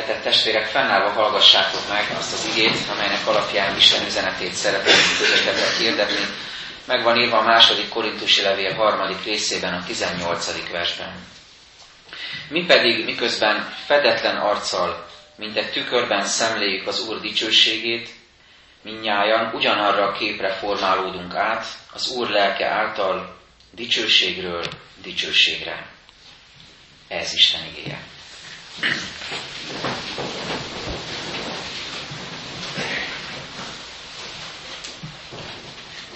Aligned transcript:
Szeretett 0.00 0.22
testvérek, 0.22 0.66
fennállva 0.66 1.10
hallgassátok 1.10 1.88
meg 1.88 2.16
azt 2.18 2.32
az 2.32 2.48
igét, 2.56 2.76
amelynek 2.92 3.26
alapján 3.26 3.76
Isten 3.76 4.06
üzenetét 4.06 4.52
szeretném 4.52 4.94
közöttetek 5.18 5.76
hirdetni. 5.78 6.24
Meg 6.86 7.02
van 7.02 7.16
írva 7.16 7.38
a 7.38 7.42
második 7.42 7.88
korintusi 7.88 8.42
levél 8.42 8.74
harmadik 8.74 9.24
részében, 9.24 9.74
a 9.74 9.84
18. 9.86 10.70
versben. 10.70 11.12
Mi 12.48 12.64
pedig, 12.66 13.04
miközben 13.04 13.74
fedetlen 13.86 14.36
arccal, 14.36 15.06
mint 15.36 15.56
egy 15.56 15.70
tükörben 15.72 16.24
szemléljük 16.24 16.86
az 16.86 17.00
Úr 17.08 17.20
dicsőségét, 17.20 18.08
minnyájan 18.82 19.54
ugyanarra 19.54 20.04
a 20.04 20.12
képre 20.12 20.52
formálódunk 20.52 21.34
át, 21.34 21.66
az 21.92 22.08
Úr 22.10 22.28
lelke 22.28 22.66
által 22.68 23.36
dicsőségről 23.70 24.64
dicsőségre. 25.02 25.86
Ez 27.08 27.34
Isten 27.34 27.60
igéje. 27.76 27.98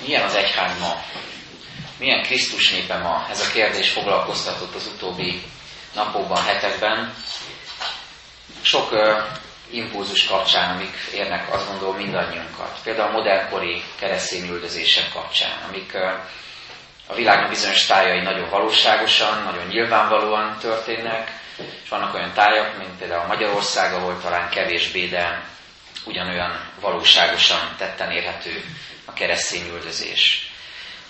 Milyen 0.04 0.22
az 0.22 0.34
egyház 0.34 0.78
ma? 0.78 1.02
Milyen 1.98 2.22
Krisztus 2.22 2.70
népe 2.70 2.98
ma? 2.98 3.26
Ez 3.30 3.40
a 3.40 3.50
kérdés 3.52 3.90
foglalkoztatott 3.90 4.74
az 4.74 4.86
utóbbi 4.94 5.42
napokban, 5.94 6.42
hetekben. 6.42 7.14
Sok 8.62 8.92
uh, 8.92 9.00
impulzus 9.70 10.26
kapcsán, 10.26 10.74
amik 10.74 10.96
érnek 11.14 11.52
azt 11.52 11.68
gondolom 11.68 11.96
mindannyiunkat. 11.96 12.78
Például 12.82 13.08
a 13.08 13.12
modernkori 13.12 13.82
keresztény 13.98 14.48
üldözések 14.48 15.12
kapcsán, 15.12 15.62
amik 15.68 15.92
uh, 15.94 16.12
a 17.06 17.14
világnak 17.14 17.48
bizonyos 17.48 17.86
tájai 17.86 18.20
nagyon 18.20 18.50
valóságosan, 18.50 19.42
nagyon 19.42 19.66
nyilvánvalóan 19.66 20.58
történnek, 20.58 21.30
és 21.82 21.88
vannak 21.88 22.14
olyan 22.14 22.32
tájak, 22.32 22.78
mint 22.78 22.98
például 22.98 23.26
Magyarország, 23.26 23.94
ahol 23.94 24.20
talán 24.22 24.48
kevésbé, 24.48 25.06
de 25.06 25.42
ugyanolyan 26.04 26.70
valóságosan 26.80 27.74
tetten 27.78 28.10
érhető 28.10 28.64
a 29.04 29.12
keresztény 29.12 29.68
üldözés. 29.72 30.48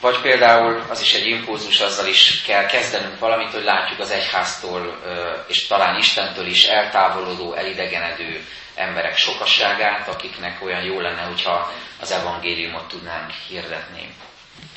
Vagy 0.00 0.20
például 0.20 0.84
az 0.88 1.00
is 1.00 1.14
egy 1.14 1.26
impulzus, 1.26 1.80
azzal 1.80 2.06
is 2.06 2.42
kell 2.42 2.66
kezdenünk 2.66 3.18
valamit, 3.18 3.52
hogy 3.52 3.64
látjuk 3.64 4.00
az 4.00 4.10
egyháztól 4.10 5.00
és 5.48 5.66
talán 5.66 5.98
Istentől 5.98 6.46
is 6.46 6.64
eltávolodó, 6.64 7.54
elidegenedő 7.54 8.44
emberek 8.74 9.16
sokaságát, 9.16 10.08
akiknek 10.08 10.62
olyan 10.64 10.82
jó 10.82 11.00
lenne, 11.00 11.22
hogyha 11.22 11.72
az 12.00 12.10
evangéliumot 12.10 12.88
tudnánk 12.88 13.30
hirdetni. 13.48 14.14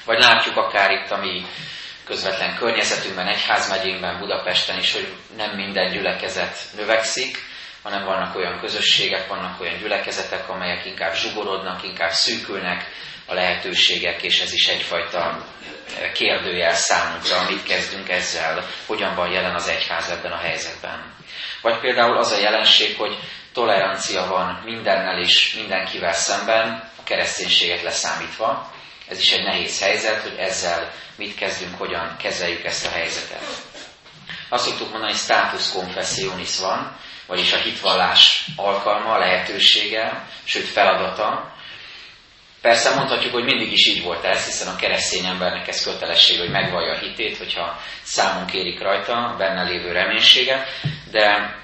Vagy 0.05 0.19
látjuk 0.19 0.57
akár 0.57 0.91
itt 0.91 1.11
a 1.11 1.17
mi 1.17 1.45
közvetlen 2.05 2.55
környezetünkben, 2.55 3.27
egyházmegyénkben, 3.27 4.19
Budapesten 4.19 4.77
is, 4.77 4.93
hogy 4.93 5.13
nem 5.37 5.55
minden 5.55 5.91
gyülekezet 5.91 6.57
növekszik, 6.75 7.37
hanem 7.83 8.05
vannak 8.05 8.35
olyan 8.35 8.59
közösségek, 8.59 9.27
vannak 9.27 9.61
olyan 9.61 9.77
gyülekezetek, 9.77 10.49
amelyek 10.49 10.85
inkább 10.85 11.13
zsugorodnak, 11.15 11.83
inkább 11.83 12.11
szűkülnek 12.11 12.85
a 13.25 13.33
lehetőségek, 13.33 14.23
és 14.23 14.41
ez 14.41 14.53
is 14.53 14.67
egyfajta 14.67 15.45
kérdőjel 16.13 16.73
számunkra, 16.73 17.49
mit 17.49 17.63
kezdünk 17.63 18.09
ezzel, 18.09 18.65
hogyan 18.85 19.15
van 19.15 19.31
jelen 19.31 19.55
az 19.55 19.67
egyház 19.67 20.09
ebben 20.09 20.31
a 20.31 20.37
helyzetben. 20.37 21.13
Vagy 21.61 21.79
például 21.79 22.17
az 22.17 22.31
a 22.31 22.39
jelenség, 22.39 22.97
hogy 22.97 23.17
tolerancia 23.53 24.27
van 24.27 24.61
mindennel 24.65 25.19
és 25.19 25.53
mindenkivel 25.53 26.13
szemben, 26.13 26.91
a 26.99 27.03
kereszténységet 27.03 27.81
leszámítva, 27.81 28.71
ez 29.09 29.19
is 29.19 29.31
egy 29.31 29.43
nehéz 29.43 29.81
helyzet, 29.81 30.21
hogy 30.21 30.35
ezzel 30.37 30.91
mit 31.15 31.35
kezdünk, 31.35 31.77
hogyan 31.77 32.15
kezeljük 32.17 32.63
ezt 32.63 32.85
a 32.85 32.89
helyzetet. 32.89 33.43
Azt 34.49 34.65
szoktuk 34.65 34.89
mondani, 34.91 35.11
hogy 35.11 35.21
status 35.21 35.71
confessionis 35.71 36.59
van, 36.59 36.97
vagyis 37.27 37.53
a 37.53 37.57
hitvallás 37.57 38.45
alkalma, 38.55 39.17
lehetősége, 39.17 40.27
sőt 40.43 40.67
feladata. 40.67 41.55
Persze 42.61 42.95
mondhatjuk, 42.95 43.33
hogy 43.33 43.43
mindig 43.43 43.71
is 43.71 43.87
így 43.87 44.03
volt 44.03 44.23
ez, 44.23 44.45
hiszen 44.45 44.67
a 44.67 44.75
keresztény 44.75 45.25
embernek 45.25 45.67
ez 45.67 45.83
kötelesség, 45.83 46.39
hogy 46.39 46.49
megvallja 46.49 46.93
a 46.93 46.99
hitét, 46.99 47.37
hogyha 47.37 47.79
számon 48.03 48.45
kérik 48.45 48.79
rajta 48.81 49.35
benne 49.37 49.63
lévő 49.63 49.91
reménységet, 49.91 50.67
de 51.11 51.55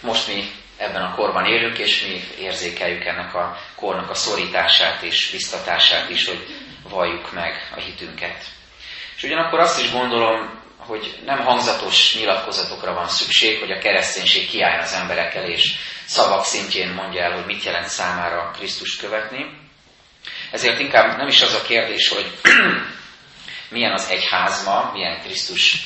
most 0.00 0.26
mi 0.26 0.50
ebben 0.76 1.02
a 1.02 1.14
korban 1.14 1.46
élünk, 1.46 1.78
és 1.78 2.06
mi 2.06 2.44
érzékeljük 2.44 3.04
ennek 3.04 3.34
a 3.34 3.56
kornak 3.76 4.10
a 4.10 4.14
szorítását 4.14 5.02
és 5.02 5.30
biztatását 5.30 6.10
is, 6.10 6.26
hogy 6.26 6.46
valljuk 6.92 7.32
meg 7.32 7.70
a 7.76 7.80
hitünket. 7.80 8.44
És 9.16 9.22
ugyanakkor 9.22 9.60
azt 9.60 9.82
is 9.82 9.92
gondolom, 9.92 10.60
hogy 10.76 11.18
nem 11.24 11.38
hangzatos 11.38 12.16
nyilatkozatokra 12.16 12.94
van 12.94 13.08
szükség, 13.08 13.58
hogy 13.58 13.70
a 13.70 13.78
kereszténység 13.78 14.48
kiálljon 14.48 14.82
az 14.82 14.92
emberekkel, 14.92 15.44
és 15.44 15.74
szavak 16.04 16.44
szintjén 16.44 16.88
mondja 16.88 17.22
el, 17.22 17.32
hogy 17.32 17.46
mit 17.46 17.64
jelent 17.64 17.88
számára 17.88 18.50
Krisztust 18.56 19.00
követni. 19.00 19.46
Ezért 20.50 20.78
inkább 20.78 21.16
nem 21.16 21.28
is 21.28 21.42
az 21.42 21.54
a 21.54 21.62
kérdés, 21.62 22.08
hogy 22.08 22.30
milyen 23.74 23.92
az 23.92 24.08
egyház 24.10 24.64
ma, 24.64 24.90
milyen 24.92 25.20
Krisztus 25.20 25.76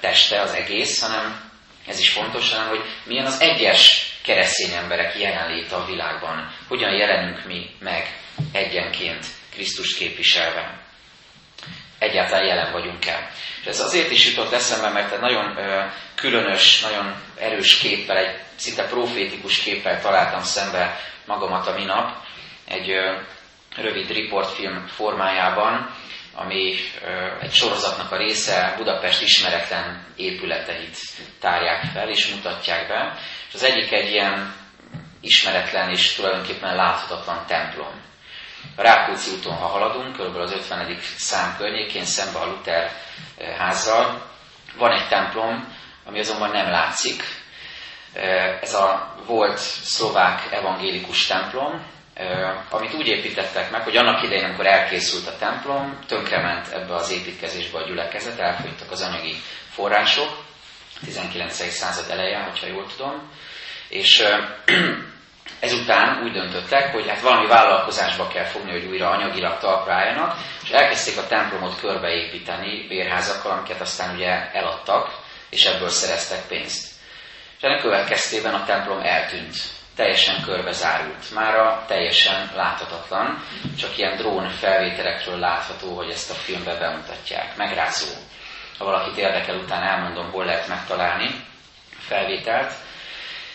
teste 0.00 0.40
az 0.40 0.52
egész, 0.52 1.00
hanem 1.00 1.50
ez 1.86 1.98
is 1.98 2.10
fontos, 2.10 2.52
hanem 2.52 2.68
hogy 2.68 2.84
milyen 3.04 3.26
az 3.26 3.40
egyes 3.40 4.12
keresztény 4.22 4.72
emberek 4.72 5.18
jelenléte 5.18 5.76
a 5.76 5.86
világban, 5.86 6.54
hogyan 6.68 6.92
jelenünk 6.92 7.44
mi 7.46 7.70
meg 7.80 8.18
egyenként 8.52 9.26
Krisztus 9.52 9.94
képviselve. 9.94 10.80
Egyáltalán 11.98 12.46
jelen 12.46 12.72
vagyunk 12.72 13.06
el. 13.06 13.30
És 13.60 13.66
ez 13.66 13.80
azért 13.80 14.10
is 14.10 14.26
jutott 14.28 14.52
eszembe, 14.52 14.88
mert 14.88 15.12
egy 15.12 15.20
nagyon 15.20 15.58
különös, 16.14 16.80
nagyon 16.80 17.14
erős 17.38 17.78
képpel, 17.78 18.16
egy 18.16 18.36
szinte 18.56 18.84
profétikus 18.86 19.58
képpel 19.58 20.00
találtam 20.00 20.42
szembe 20.42 21.00
magamat 21.26 21.66
a 21.66 21.74
minap, 21.74 22.16
egy 22.68 22.90
rövid 23.76 24.10
riportfilm 24.10 24.86
formájában, 24.86 25.94
ami 26.34 26.74
egy 27.40 27.52
sorozatnak 27.52 28.12
a 28.12 28.16
része 28.16 28.74
Budapest 28.76 29.22
ismeretlen 29.22 30.06
épületeit 30.16 30.96
tárják 31.40 31.84
fel 31.92 32.08
és 32.08 32.34
mutatják 32.34 32.88
be. 32.88 33.18
És 33.48 33.54
az 33.54 33.62
egyik 33.62 33.92
egy 33.92 34.10
ilyen 34.10 34.54
ismeretlen 35.20 35.90
és 35.90 36.12
tulajdonképpen 36.12 36.76
láthatatlan 36.76 37.46
templom. 37.46 38.06
A 38.76 38.82
Rákóczi 38.82 39.30
úton, 39.30 39.54
ha 39.56 39.66
haladunk, 39.66 40.16
kb. 40.16 40.36
az 40.36 40.52
50. 40.52 40.98
szám 41.16 41.56
környékén, 41.56 42.04
szembe 42.04 42.38
a 42.38 42.46
Luther 42.46 42.92
eh, 43.38 43.56
házzal, 43.56 44.22
van 44.76 44.92
egy 44.92 45.08
templom, 45.08 45.76
ami 46.04 46.18
azonban 46.18 46.50
nem 46.50 46.70
látszik. 46.70 47.22
Eh, 48.12 48.58
ez 48.62 48.74
a 48.74 49.14
volt 49.26 49.58
szlovák 49.82 50.52
evangélikus 50.52 51.26
templom, 51.26 51.86
eh, 52.14 52.74
amit 52.74 52.94
úgy 52.94 53.06
építettek 53.06 53.70
meg, 53.70 53.82
hogy 53.82 53.96
annak 53.96 54.22
idején, 54.22 54.44
amikor 54.44 54.66
elkészült 54.66 55.26
a 55.26 55.36
templom, 55.36 55.98
tönkrement 56.06 56.68
ebbe 56.68 56.94
az 56.94 57.10
építkezésbe 57.10 57.78
a 57.78 57.86
gyülekezet, 57.86 58.38
elfogytak 58.38 58.90
az 58.90 59.02
anyagi 59.02 59.34
források, 59.70 60.46
19. 61.04 61.70
század 61.70 62.10
elején, 62.10 62.42
hogyha 62.42 62.66
jól 62.66 62.86
tudom, 62.96 63.30
és 63.88 64.22
Ezután 65.60 66.22
úgy 66.22 66.32
döntöttek, 66.32 66.92
hogy 66.92 67.08
hát 67.08 67.20
valami 67.20 67.46
vállalkozásba 67.46 68.28
kell 68.28 68.44
fogni, 68.44 68.70
hogy 68.70 68.84
újra 68.84 69.10
anyagilag 69.10 69.58
talpra 69.58 69.92
álljanak, 69.92 70.36
és 70.62 70.70
elkezdték 70.70 71.18
a 71.18 71.26
templomot 71.26 71.80
körbeépíteni 71.80 72.86
bérházakkal, 72.88 73.52
amiket 73.52 73.80
aztán 73.80 74.14
ugye 74.14 74.50
eladtak, 74.52 75.18
és 75.50 75.64
ebből 75.64 75.88
szereztek 75.88 76.46
pénzt. 76.46 76.88
És 77.56 77.62
ennek 77.62 77.80
következtében 77.80 78.54
a 78.54 78.64
templom 78.64 79.00
eltűnt, 79.00 79.56
teljesen 79.96 80.42
körbe 80.42 80.72
zárult. 80.72 81.30
Mára 81.34 81.84
teljesen 81.86 82.50
láthatatlan, 82.54 83.44
csak 83.78 83.98
ilyen 83.98 84.16
drón 84.16 84.48
felvételekről 84.48 85.38
látható, 85.38 85.96
hogy 85.96 86.10
ezt 86.10 86.30
a 86.30 86.34
filmbe 86.34 86.78
bemutatják. 86.78 87.56
Megrázó. 87.56 88.06
Ha 88.78 88.84
valakit 88.84 89.16
érdekel, 89.16 89.56
utána 89.56 89.84
elmondom, 89.86 90.30
hol 90.30 90.44
lehet 90.44 90.68
megtalálni 90.68 91.44
a 91.90 92.00
felvételt. 92.00 92.72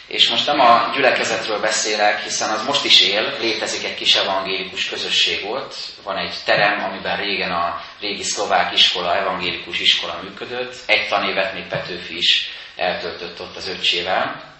És 0.08 0.30
most 0.30 0.46
nem 0.46 0.60
a 0.60 0.90
gyülekezetről 0.94 1.60
beszélek, 1.60 2.24
hiszen 2.24 2.50
az 2.50 2.66
most 2.66 2.86
is 2.86 3.02
él, 3.02 3.38
létezik 3.40 3.84
egy 3.84 3.96
kis 3.96 4.16
evangélikus 4.16 4.90
közösség 4.90 5.46
ott, 5.46 5.76
van 6.04 6.18
egy 6.18 6.36
terem, 6.46 6.84
amiben 6.84 7.18
régen 7.18 7.52
a 7.52 7.82
régi 8.00 8.24
szlovák 8.24 8.74
iskola, 8.74 9.16
evangélikus 9.16 9.80
iskola 9.80 10.20
működött, 10.24 10.76
egy 10.86 11.08
tanévet 11.08 11.54
még 11.54 11.68
Petőfi 11.68 12.18
is 12.18 12.50
eltöltött 12.76 13.42
ott 13.42 13.56
az 13.56 13.68
öccsével, 13.68 14.52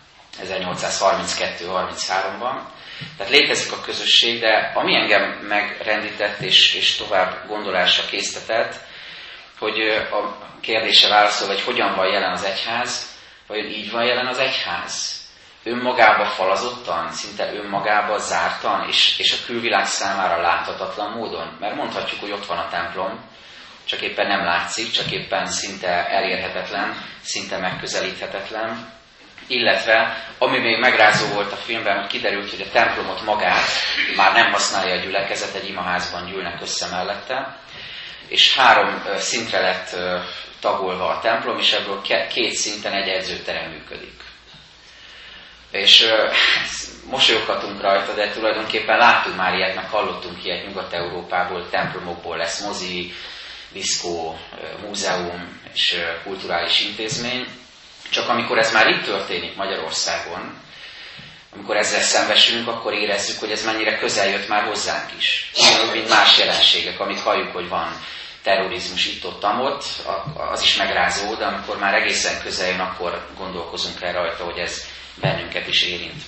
1832-33-ban. 0.42 2.62
Tehát 3.18 3.32
létezik 3.32 3.72
a 3.72 3.82
közösség, 3.82 4.40
de 4.40 4.72
ami 4.76 4.96
engem 4.96 5.46
megrendített 5.48 6.40
és, 6.40 6.74
és 6.74 6.96
tovább 6.96 7.48
gondolásra 7.48 8.06
késztetett, 8.06 8.76
hogy 9.60 9.80
a 10.12 10.38
kérdése 10.62 11.08
válaszol, 11.08 11.48
hogy 11.48 11.62
hogyan 11.62 11.96
van 11.96 12.12
jelen 12.12 12.32
az 12.32 12.44
egyház, 12.44 13.12
vajon 13.48 13.66
így 13.66 13.92
van 13.92 14.06
jelen 14.06 14.28
az 14.28 14.38
egyház? 14.38 15.23
Önmagába 15.64 16.26
falazottan, 16.26 17.12
szinte 17.12 17.54
önmagába 17.54 18.18
zártan, 18.18 18.88
és, 18.88 19.20
és 19.20 19.32
a 19.34 19.46
külvilág 19.46 19.86
számára 19.86 20.42
láthatatlan 20.42 21.12
módon. 21.12 21.58
Mert 21.60 21.76
mondhatjuk, 21.76 22.20
hogy 22.20 22.32
ott 22.32 22.46
van 22.46 22.58
a 22.58 22.70
templom, 22.70 23.32
csak 23.86 24.02
éppen 24.02 24.28
nem 24.28 24.46
látszik, 24.46 24.92
csak 24.92 25.12
éppen 25.12 25.46
szinte 25.46 26.08
elérhetetlen, 26.08 26.96
szinte 27.22 27.58
megközelíthetetlen. 27.58 28.92
illetve 29.48 30.26
ami 30.38 30.60
még 30.60 30.80
megrázó 30.80 31.34
volt 31.34 31.52
a 31.52 31.56
filmben, 31.56 31.98
hogy 32.00 32.08
kiderült, 32.08 32.50
hogy 32.50 32.62
a 32.62 32.72
templomot 32.72 33.22
magát 33.22 33.70
már 34.16 34.34
nem 34.34 34.52
használja 34.52 34.94
a 34.94 35.04
gyülekezet, 35.04 35.56
egy 35.56 35.70
imaházban 35.70 36.26
gyűlnek 36.26 36.62
össze 36.62 36.88
mellette, 36.88 37.58
és 38.28 38.58
három 38.58 39.04
szintre 39.18 39.60
lett 39.60 39.96
tagolva 40.60 41.08
a 41.08 41.20
templom, 41.20 41.58
és 41.58 41.72
ebből 41.72 42.02
két 42.30 42.54
szinten 42.54 42.94
egy 42.94 43.08
edzőterem 43.08 43.70
működik. 43.70 44.33
És 45.74 46.06
mosolyoghatunk 47.10 47.82
rajta, 47.82 48.14
de 48.14 48.32
tulajdonképpen 48.32 48.98
láttunk 48.98 49.36
már 49.36 49.54
ilyet, 49.54 49.76
meg 49.76 49.90
hallottunk 49.90 50.44
ilyet 50.44 50.68
Nyugat-Európából, 50.68 51.70
templomokból 51.70 52.38
lesz 52.38 52.62
mozi, 52.62 53.14
diszkó, 53.72 54.40
múzeum 54.86 55.62
és 55.74 55.96
kulturális 56.24 56.82
intézmény. 56.82 57.48
Csak 58.10 58.30
amikor 58.30 58.58
ez 58.58 58.74
már 58.74 58.88
itt 58.88 59.04
történik 59.04 59.56
Magyarországon, 59.56 60.62
amikor 61.54 61.78
ezzel 61.78 62.02
szembesülünk, 62.02 62.68
akkor 62.68 62.94
érezzük, 62.94 63.40
hogy 63.40 63.52
ez 63.52 63.66
mennyire 63.66 63.98
közel 63.98 64.28
jött 64.28 64.48
már 64.48 64.64
hozzánk 64.64 65.10
is. 65.18 65.52
Ugyanúgy, 65.58 65.96
mint 65.96 66.10
más 66.10 66.38
jelenségek, 66.38 67.00
amit 67.00 67.20
halljuk, 67.20 67.52
hogy 67.54 67.70
van 67.70 68.02
terrorizmus 68.44 69.06
itt-ott, 69.06 69.44
ott, 69.44 69.86
az 70.52 70.62
is 70.62 70.76
megrázó, 70.76 71.36
de 71.36 71.46
amikor 71.46 71.78
már 71.80 71.94
egészen 71.94 72.42
közel 72.42 72.70
jön, 72.70 72.80
akkor 72.80 73.28
gondolkozunk 73.38 74.02
el 74.02 74.14
rajta, 74.14 74.44
hogy 74.44 74.58
ez 74.58 74.86
bennünket 75.22 75.68
is 75.68 75.82
érint. 75.82 76.22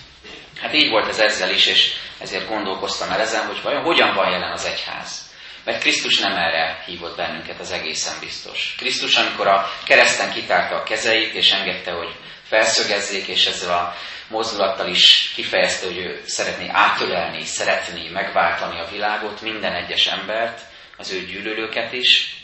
Hát 0.62 0.74
így 0.74 0.90
volt 0.90 1.08
ez 1.08 1.20
ezzel 1.20 1.50
is, 1.50 1.66
és 1.66 1.94
ezért 2.20 2.48
gondolkoztam 2.48 3.12
el 3.12 3.20
ezen, 3.20 3.46
hogy 3.46 3.62
vajon 3.62 3.84
hogyan 3.84 4.16
van 4.16 4.32
jelen 4.32 4.52
az 4.52 4.66
egyház. 4.66 5.34
Mert 5.64 5.82
Krisztus 5.82 6.20
nem 6.20 6.36
erre 6.36 6.84
hívott 6.86 7.16
bennünket, 7.16 7.60
az 7.60 7.72
egészen 7.72 8.20
biztos. 8.20 8.76
Krisztus, 8.78 9.16
amikor 9.16 9.48
a 9.48 9.70
kereszten 9.86 10.32
kitárta 10.32 10.76
a 10.76 10.84
kezeit, 10.84 11.34
és 11.34 11.52
engedte, 11.52 11.92
hogy 11.92 12.16
felszögezzék, 12.44 13.28
és 13.28 13.46
ezzel 13.46 13.78
a 13.78 13.96
mozdulattal 14.28 14.88
is 14.88 15.32
kifejezte, 15.36 15.86
hogy 15.86 15.98
ő 15.98 16.22
szeretné 16.26 16.68
átölelni, 16.72 17.44
szeretné 17.44 18.10
megváltani 18.10 18.80
a 18.80 18.88
világot, 18.92 19.42
minden 19.42 19.74
egyes 19.74 20.08
embert, 20.08 20.62
az 20.98 21.12
ő 21.12 21.26
gyűlölőket 21.26 21.94
is, 21.94 22.36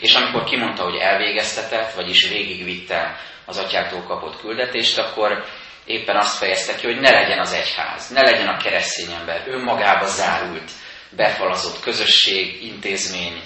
és 0.00 0.14
amikor 0.14 0.44
kimondta, 0.44 0.82
hogy 0.82 0.96
elvégeztetett, 0.96 1.92
vagyis 1.92 2.28
végigvitte 2.28 3.20
az 3.44 3.58
atyától 3.58 4.02
kapott 4.02 4.40
küldetést, 4.40 4.98
akkor 4.98 5.44
éppen 5.84 6.16
azt 6.16 6.36
fejezte 6.36 6.74
ki, 6.74 6.86
hogy 6.86 7.00
ne 7.00 7.10
legyen 7.10 7.38
az 7.38 7.52
egyház, 7.52 8.08
ne 8.08 8.20
legyen 8.20 8.48
a 8.48 8.56
keresztény 8.56 9.12
ember 9.12 9.42
önmagába 9.46 10.06
zárult, 10.06 10.70
befalazott 11.10 11.80
közösség, 11.80 12.62
intézmény, 12.64 13.42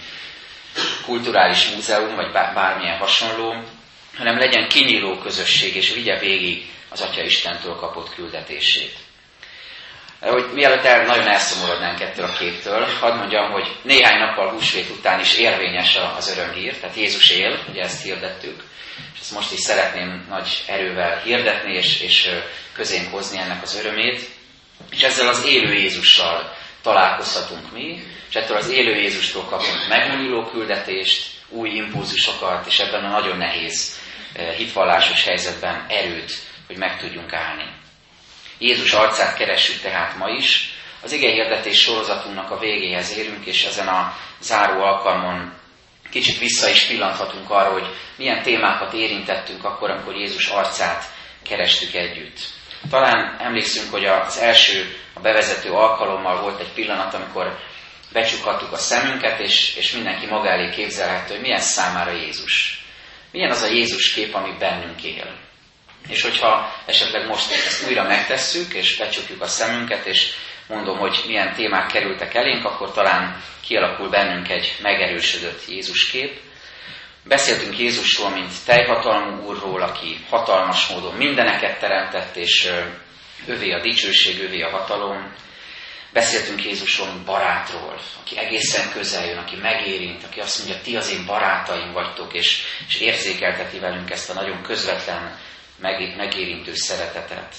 kulturális 1.04 1.68
múzeum, 1.68 2.14
vagy 2.14 2.32
bármilyen 2.32 2.98
hasonló, 2.98 3.62
hanem 4.16 4.38
legyen 4.38 4.68
kinyíló 4.68 5.18
közösség, 5.18 5.76
és 5.76 5.92
vigye 5.92 6.18
végig 6.18 6.70
az 6.88 7.00
Atya 7.00 7.22
Istentől 7.22 7.74
kapott 7.74 8.14
küldetését. 8.14 8.94
Hogy 10.20 10.52
mielőtt 10.52 10.84
el, 10.84 11.04
nagyon 11.04 11.28
elszomorodnánk 11.28 12.00
ettől 12.00 12.24
a 12.24 12.36
képtől, 12.38 12.86
hadd 13.00 13.16
mondjam, 13.16 13.50
hogy 13.50 13.76
néhány 13.82 14.18
nappal 14.18 14.50
húsvét 14.50 14.90
után 14.90 15.20
is 15.20 15.36
érvényes 15.38 15.98
az 16.16 16.36
örömhír, 16.36 16.76
tehát 16.78 16.96
Jézus 16.96 17.30
él, 17.30 17.64
ugye 17.70 17.82
ezt 17.82 18.02
hirdettük, 18.02 18.62
és 19.14 19.20
ezt 19.20 19.32
most 19.32 19.52
is 19.52 19.60
szeretném 19.60 20.26
nagy 20.28 20.64
erővel 20.66 21.20
hirdetni, 21.20 21.75
és, 21.75 22.00
és 22.00 22.31
közénk 22.72 23.10
hozni 23.10 23.38
ennek 23.38 23.62
az 23.62 23.78
örömét, 23.84 24.28
és 24.90 25.02
ezzel 25.02 25.28
az 25.28 25.44
élő 25.44 25.72
Jézussal 25.72 26.56
találkozhatunk 26.82 27.72
mi, 27.72 28.02
és 28.28 28.34
ettől 28.34 28.56
az 28.56 28.70
élő 28.70 29.00
Jézustól 29.00 29.44
kapunk 29.44 29.88
megújuló 29.88 30.44
küldetést, 30.50 31.34
új 31.48 31.70
impulzusokat, 31.70 32.66
és 32.66 32.78
ebben 32.78 33.04
a 33.04 33.08
nagyon 33.08 33.37
nehéz 33.37 33.98
hitvallásos 34.56 35.25
helyzetben 35.25 35.87
erőt, 35.88 36.32
hogy 36.66 36.76
meg 36.76 36.98
tudjunk 36.98 37.32
állni. 37.32 37.64
Jézus 38.58 38.93
arcát 38.93 39.37
keressük 39.37 39.81
tehát 39.81 40.16
ma 40.16 40.28
is. 40.28 40.75
Az 41.02 41.12
ige 41.12 41.31
hirdetés 41.31 41.78
sorozatunknak 41.78 42.50
a 42.50 42.58
végéhez 42.58 43.16
érünk, 43.16 43.46
és 43.46 43.64
ezen 43.64 43.88
a 43.88 44.16
záró 44.40 44.82
alkalmon 44.82 45.52
kicsit 46.11 46.38
vissza 46.38 46.69
is 46.69 46.85
pillanthatunk 46.85 47.50
arra, 47.50 47.73
hogy 47.73 47.87
milyen 48.17 48.43
témákat 48.43 48.93
érintettünk 48.93 49.64
akkor, 49.64 49.91
amikor 49.91 50.17
Jézus 50.17 50.49
arcát 50.49 51.05
kerestük 51.43 51.94
együtt. 51.94 52.38
Talán 52.91 53.37
emlékszünk, 53.41 53.91
hogy 53.91 54.05
az 54.05 54.38
első, 54.38 54.97
a 55.14 55.20
bevezető 55.20 55.70
alkalommal 55.70 56.41
volt 56.41 56.61
egy 56.61 56.73
pillanat, 56.73 57.14
amikor 57.14 57.58
becsukhattuk 58.12 58.73
a 58.73 58.76
szemünket, 58.76 59.41
és, 59.41 59.76
és 59.76 59.93
mindenki 59.93 60.26
maga 60.26 60.49
elé 60.49 60.70
képzelhető, 60.70 61.32
hogy 61.32 61.43
milyen 61.43 61.61
számára 61.61 62.12
Jézus. 62.12 62.85
Milyen 63.31 63.50
az 63.50 63.62
a 63.62 63.67
Jézus 63.70 64.12
kép, 64.12 64.35
ami 64.35 64.56
bennünk 64.58 65.03
él. 65.03 65.35
És 66.08 66.23
hogyha 66.23 66.75
esetleg 66.87 67.26
most 67.26 67.53
ezt 67.53 67.88
újra 67.88 68.03
megtesszük, 68.03 68.73
és 68.73 68.97
becsukjuk 68.97 69.41
a 69.41 69.47
szemünket, 69.47 70.06
és 70.06 70.32
mondom, 70.68 70.98
hogy 70.98 71.24
milyen 71.26 71.54
témák 71.54 71.86
kerültek 71.86 72.34
elénk, 72.34 72.64
akkor 72.64 72.92
talán 72.92 73.42
kialakul 73.60 74.08
bennünk 74.08 74.48
egy 74.48 74.76
megerősödött 74.82 75.68
Jézus 75.68 76.10
kép. 76.10 76.40
Beszéltünk 77.24 77.78
Jézusról, 77.78 78.30
mint 78.30 78.52
teljhatalmú 78.64 79.42
úrról, 79.42 79.82
aki 79.82 80.24
hatalmas 80.30 80.86
módon 80.86 81.14
mindeneket 81.14 81.80
teremtett, 81.80 82.36
és 82.36 82.70
övé 83.46 83.72
a 83.72 83.80
dicsőség, 83.80 84.42
övé 84.42 84.62
a 84.62 84.70
hatalom. 84.70 85.34
Beszéltünk 86.12 86.64
Jézusról, 86.64 87.08
mint 87.08 87.24
barátról, 87.24 88.00
aki 88.20 88.38
egészen 88.38 88.90
közel 88.92 89.26
jön, 89.26 89.38
aki 89.38 89.56
megérint, 89.56 90.24
aki 90.24 90.40
azt 90.40 90.58
mondja, 90.58 90.82
ti 90.82 90.96
az 90.96 91.10
én 91.10 91.26
barátaim 91.26 91.92
vagytok, 91.92 92.34
és, 92.34 92.62
és 92.88 93.00
érzékelteti 93.00 93.78
velünk 93.78 94.10
ezt 94.10 94.30
a 94.30 94.34
nagyon 94.34 94.62
közvetlen, 94.62 95.38
megérintő 96.16 96.74
szeretetet. 96.74 97.54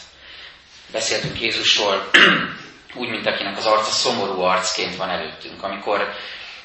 Beszéltünk 0.92 1.42
Jézusról 1.42 2.10
úgy, 2.98 3.10
mint 3.10 3.26
akinek 3.26 3.58
az 3.58 3.66
arca 3.66 3.92
szomorú 3.92 4.42
arcként 4.42 4.96
van 4.96 5.10
előttünk. 5.10 5.64
Amikor 5.64 6.14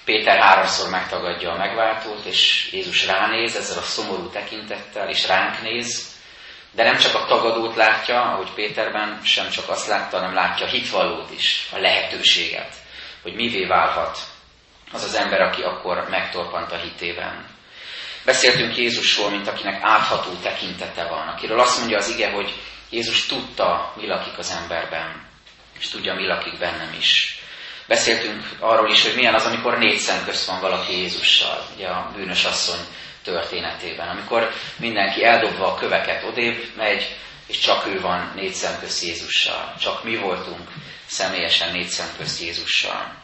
Péter 0.04 0.38
háromszor 0.38 0.90
megtagadja 0.90 1.50
a 1.50 1.56
megváltót, 1.56 2.24
és 2.24 2.68
Jézus 2.72 3.06
ránéz 3.06 3.56
ezzel 3.56 3.78
a 3.78 3.82
szomorú 3.82 4.28
tekintettel, 4.28 5.08
és 5.08 5.26
ránk 5.26 5.62
néz, 5.62 6.10
de 6.72 6.84
nem 6.84 6.96
csak 6.96 7.14
a 7.14 7.24
tagadót 7.24 7.76
látja, 7.76 8.22
ahogy 8.22 8.50
Péterben 8.54 9.20
sem 9.24 9.50
csak 9.50 9.68
azt 9.68 9.88
látta, 9.88 10.16
hanem 10.18 10.34
látja 10.34 10.66
a 10.66 10.68
hitvallót 10.68 11.30
is, 11.30 11.68
a 11.72 11.78
lehetőséget, 11.78 12.74
hogy 13.22 13.34
mivé 13.34 13.64
válhat 13.66 14.18
az 14.92 15.04
az 15.04 15.14
ember, 15.14 15.40
aki 15.40 15.62
akkor 15.62 16.08
megtorpant 16.08 16.72
a 16.72 16.76
hitében. 16.76 17.46
Beszéltünk 18.24 18.76
Jézusról, 18.76 19.30
mint 19.30 19.48
akinek 19.48 19.78
átható 19.82 20.30
tekintete 20.42 21.06
van, 21.06 21.28
akiről 21.28 21.60
azt 21.60 21.78
mondja 21.78 21.96
az 21.96 22.08
ige, 22.08 22.30
hogy 22.30 22.54
Jézus 22.90 23.26
tudta, 23.26 23.92
mi 23.96 24.06
lakik 24.06 24.38
az 24.38 24.58
emberben, 24.62 25.21
és 25.82 25.88
tudja, 25.88 26.14
mi 26.14 26.26
lakik 26.26 26.58
bennem 26.58 26.94
is. 26.98 27.38
Beszéltünk 27.86 28.50
arról 28.58 28.90
is, 28.90 29.02
hogy 29.02 29.14
milyen 29.14 29.34
az, 29.34 29.44
amikor 29.44 29.78
négy 29.78 29.98
szem 29.98 30.24
közt 30.24 30.46
van 30.46 30.60
valaki 30.60 30.98
Jézussal, 30.98 31.66
ugye 31.74 31.86
a 31.86 32.10
bűnös 32.14 32.44
asszony 32.44 32.80
történetében, 33.24 34.08
amikor 34.08 34.52
mindenki 34.76 35.24
eldobva 35.24 35.66
a 35.66 35.74
köveket 35.74 36.24
odébb 36.24 36.64
megy, 36.76 37.16
és 37.46 37.58
csak 37.58 37.86
ő 37.86 38.00
van 38.00 38.32
négy 38.34 38.52
szem 38.52 38.80
közt 38.80 39.02
Jézussal. 39.02 39.74
Csak 39.80 40.04
mi 40.04 40.16
voltunk 40.16 40.68
személyesen 41.06 41.72
négy 41.72 41.88
szem 41.88 42.08
közt 42.18 42.40
Jézussal. 42.40 43.14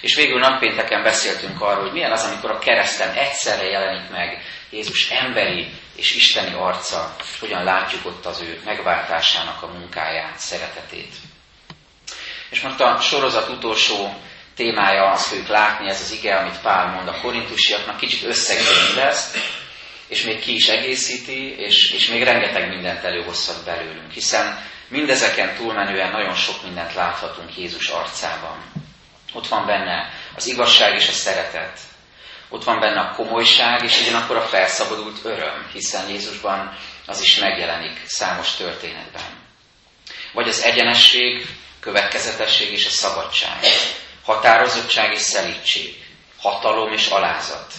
És 0.00 0.14
végül 0.14 0.38
nappénteken 0.38 1.02
beszéltünk 1.02 1.60
arról, 1.60 1.82
hogy 1.82 1.92
milyen 1.92 2.12
az, 2.12 2.24
amikor 2.24 2.50
a 2.50 2.58
kereszten 2.58 3.14
egyszerre 3.14 3.64
jelenik 3.64 4.10
meg 4.10 4.42
Jézus 4.70 5.10
emberi 5.10 5.68
és 5.96 6.14
isteni 6.14 6.54
arca, 6.54 7.16
hogyan 7.40 7.64
látjuk 7.64 8.06
ott 8.06 8.26
az 8.26 8.40
ő 8.40 8.60
megváltásának 8.64 9.62
a 9.62 9.66
munkáját, 9.66 10.38
szeretetét. 10.38 11.14
És 12.50 12.60
most 12.60 12.80
a 12.80 13.00
sorozat 13.00 13.48
utolsó 13.48 14.14
témája 14.54 15.10
azt 15.10 15.26
fogjuk 15.26 15.48
látni, 15.48 15.88
ez 15.88 16.00
az 16.00 16.12
ige, 16.12 16.36
amit 16.36 16.60
Pál 16.60 16.86
mond 16.86 17.08
a 17.08 17.20
korintusiaknak, 17.20 17.96
kicsit 17.96 18.22
összegzőni 18.22 18.94
lesz, 18.94 19.34
és 20.08 20.22
még 20.22 20.40
ki 20.40 20.54
is 20.54 20.68
egészíti, 20.68 21.58
és, 21.58 21.90
és 21.90 22.08
még 22.08 22.22
rengeteg 22.22 22.68
mindent 22.68 23.04
előhozhat 23.04 23.64
belőlünk, 23.64 24.12
hiszen 24.12 24.64
mindezeken 24.88 25.54
túlmenően 25.54 26.10
nagyon 26.10 26.34
sok 26.34 26.62
mindent 26.62 26.94
láthatunk 26.94 27.56
Jézus 27.56 27.88
arcában. 27.88 28.72
Ott 29.32 29.48
van 29.48 29.66
benne 29.66 30.12
az 30.34 30.46
igazság 30.46 30.94
és 30.94 31.08
a 31.08 31.12
szeretet. 31.12 31.78
Ott 32.48 32.64
van 32.64 32.80
benne 32.80 33.00
a 33.00 33.14
komolyság, 33.14 33.84
és 33.84 34.00
ugyanakkor 34.00 34.36
a 34.36 34.46
felszabadult 34.46 35.24
öröm, 35.24 35.70
hiszen 35.72 36.08
Jézusban 36.08 36.76
az 37.06 37.20
is 37.20 37.38
megjelenik 37.38 38.00
számos 38.06 38.54
történetben. 38.56 39.22
Vagy 40.32 40.48
az 40.48 40.62
egyenesség, 40.62 41.46
következetesség 41.80 42.72
és 42.72 42.86
a 42.86 42.90
szabadság, 42.90 43.58
határozottság 44.24 45.12
és 45.12 45.20
szelítség, 45.20 46.04
hatalom 46.38 46.92
és 46.92 47.06
alázat. 47.06 47.72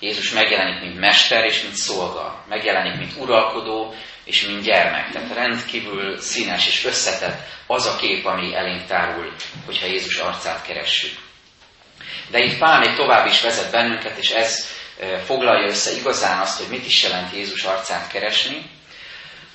Jézus 0.00 0.30
megjelenik, 0.30 0.80
mint 0.80 0.98
mester 0.98 1.44
és 1.44 1.62
mint 1.62 1.74
szolga, 1.74 2.44
megjelenik, 2.48 2.98
mint 2.98 3.12
uralkodó 3.16 3.94
és 4.24 4.42
mint 4.42 4.62
gyermek. 4.62 5.10
Tehát 5.10 5.34
rendkívül 5.34 6.18
színes 6.18 6.66
és 6.66 6.84
összetett 6.84 7.48
az 7.66 7.86
a 7.86 7.96
kép, 7.96 8.26
ami 8.26 8.54
elénk 8.54 8.86
tárul, 8.86 9.32
hogyha 9.66 9.86
Jézus 9.86 10.16
arcát 10.16 10.62
keressük. 10.62 11.18
De 12.30 12.38
itt 12.38 12.58
Pál 12.58 12.78
még 12.78 12.94
tovább 12.94 13.26
is 13.26 13.40
vezet 13.40 13.70
bennünket, 13.70 14.18
és 14.18 14.30
ez 14.30 14.66
foglalja 15.24 15.68
össze 15.68 15.92
igazán 15.92 16.40
azt, 16.40 16.58
hogy 16.58 16.68
mit 16.68 16.86
is 16.86 17.02
jelent 17.02 17.34
Jézus 17.34 17.62
arcát 17.62 18.08
keresni, 18.08 18.70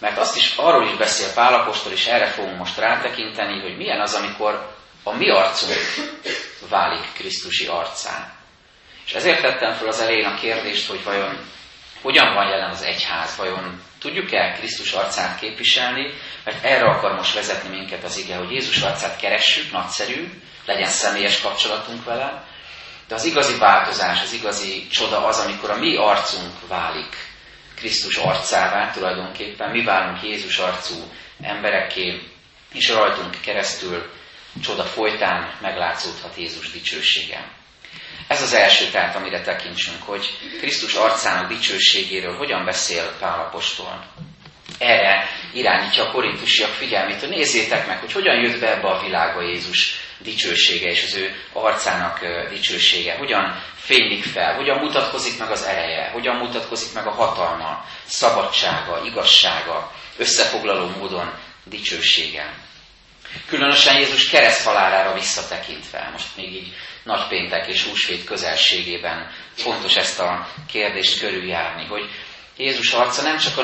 Mert 0.06 0.18
azt 0.18 0.38
is, 0.38 0.54
arról 0.56 0.88
is 0.88 0.98
beszél 0.98 1.34
Pálapostól, 1.34 1.92
és 1.92 2.06
erre 2.06 2.28
fogunk 2.28 2.58
most 2.58 2.78
rátekinteni, 2.78 3.62
hogy 3.62 3.78
milyen 3.78 4.02
az, 4.02 4.14
amikor 4.14 4.76
a 5.04 5.12
mi 5.12 5.30
arcunk 5.30 5.80
válik 6.70 7.14
Krisztusi 7.14 7.68
arcán. 7.68 8.34
És 9.06 9.14
ezért 9.14 9.42
tettem 9.42 9.74
fel 9.74 9.88
az 9.88 10.02
elején 10.02 10.26
a 10.26 10.36
kérdést, 10.36 10.88
hogy 10.88 11.04
vajon 11.04 11.38
hogyan 12.02 12.34
van 12.34 12.48
jelen 12.48 12.70
az 12.70 12.82
egyház, 12.82 13.36
vajon 13.38 13.82
tudjuk-e 14.00 14.52
Krisztus 14.58 14.92
arcát 14.92 15.40
képviselni, 15.40 16.14
mert 16.44 16.64
erre 16.66 16.86
akar 16.86 17.16
most 17.16 17.34
vezetni 17.34 17.70
minket 17.70 18.04
az 18.04 18.18
ige, 18.18 18.36
hogy 18.36 18.52
Jézus 18.52 18.82
arcát 18.82 19.20
keressük, 19.20 19.72
nagyszerű, 19.72 20.42
legyen 20.66 20.90
személyes 20.90 21.42
kapcsolatunk 21.42 22.04
vele, 22.04 22.44
de 23.08 23.16
az 23.16 23.26
igazi 23.26 23.58
változás, 23.58 24.22
az 24.22 24.34
igazi 24.34 24.88
csoda 24.88 25.26
az, 25.26 25.40
amikor 25.40 25.70
a 25.70 25.78
mi 25.78 25.98
arcunk 25.98 26.68
válik 26.68 27.25
Krisztus 27.76 28.18
arcává 28.18 28.92
tulajdonképpen, 28.92 29.70
mi 29.72 29.84
válunk 29.84 30.24
Jézus 30.24 30.58
arcú 30.58 30.96
emberekké, 31.42 32.22
és 32.74 32.90
rajtunk 32.90 33.42
keresztül 33.42 34.12
csoda 34.64 34.84
folytán 34.84 35.58
meglátszódhat 35.62 36.36
Jézus 36.38 36.72
dicsősége. 36.72 37.52
Ez 38.28 38.42
az 38.42 38.54
első 38.54 38.90
tehát, 38.92 39.16
amire 39.16 39.42
tekintsünk, 39.42 40.04
hogy 40.04 40.38
Krisztus 40.60 40.94
arcának 40.94 41.48
dicsőségéről 41.50 42.38
hogyan 42.38 42.66
beszél 42.66 43.16
Pál 43.20 43.40
apostol. 43.40 44.06
Erre 44.78 45.30
irányítja 45.54 46.04
a 46.04 46.12
korintusiak 46.12 46.70
figyelmét, 46.70 47.20
hogy 47.20 47.30
nézzétek 47.30 47.88
meg, 47.88 48.00
hogy 48.00 48.12
hogyan 48.12 48.36
jött 48.36 48.60
be 48.60 48.72
ebbe 48.72 48.88
a 48.88 49.02
világba 49.02 49.42
Jézus 49.42 50.05
dicsősége 50.20 50.90
és 50.90 51.04
az 51.04 51.16
ő 51.16 51.36
arcának 51.54 52.20
dicsősége, 52.50 53.18
hogyan 53.18 53.64
fénylik 53.76 54.24
fel, 54.24 54.56
hogyan 54.56 54.78
mutatkozik 54.78 55.40
meg 55.40 55.52
az 55.52 55.64
ereje, 55.64 56.10
hogyan 56.10 56.36
mutatkozik 56.36 56.94
meg 56.94 57.08
a 57.08 57.12
hatalma, 57.12 57.86
szabadsága, 58.06 59.02
igazsága, 59.06 59.92
összefoglaló 60.18 60.88
módon 60.88 61.34
dicsősége. 61.64 62.54
Különösen 63.48 64.00
Jézus 64.00 64.30
kereszt 64.30 64.66
halálára 64.66 65.14
visszatekintve, 65.14 66.10
most 66.12 66.36
még 66.36 66.54
így 66.54 66.74
nagypéntek 67.04 67.68
és 67.68 67.84
húsvét 67.84 68.24
közelségében 68.24 69.32
fontos 69.54 69.96
ezt 69.96 70.20
a 70.20 70.48
kérdést 70.72 71.20
körüljárni, 71.20 71.86
hogy 71.86 72.10
Jézus 72.58 72.94
arca 72.94 73.22
nem 73.22 73.38
csak 73.38 73.58
a, 73.58 73.62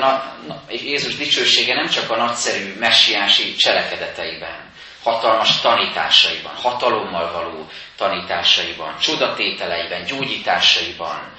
na, 0.47 0.63
Jézus 0.69 1.15
dicsősége 1.15 1.73
nem 1.73 1.89
csak 1.89 2.09
a 2.09 2.15
nagyszerű 2.15 2.73
messiási 2.79 3.55
cselekedeteiben, 3.55 4.70
hatalmas 5.03 5.61
tanításaiban, 5.61 6.55
hatalommal 6.55 7.31
való 7.31 7.69
tanításaiban, 7.97 8.97
csodatételeiben, 8.97 10.03
gyógyításaiban, 10.05 11.33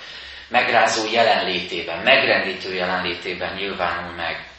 megrázó 0.49 1.13
jelenlétében, 1.13 1.99
megrendítő 1.99 2.75
jelenlétében 2.75 3.55
nyilvánul 3.55 4.15
meg, 4.15 4.51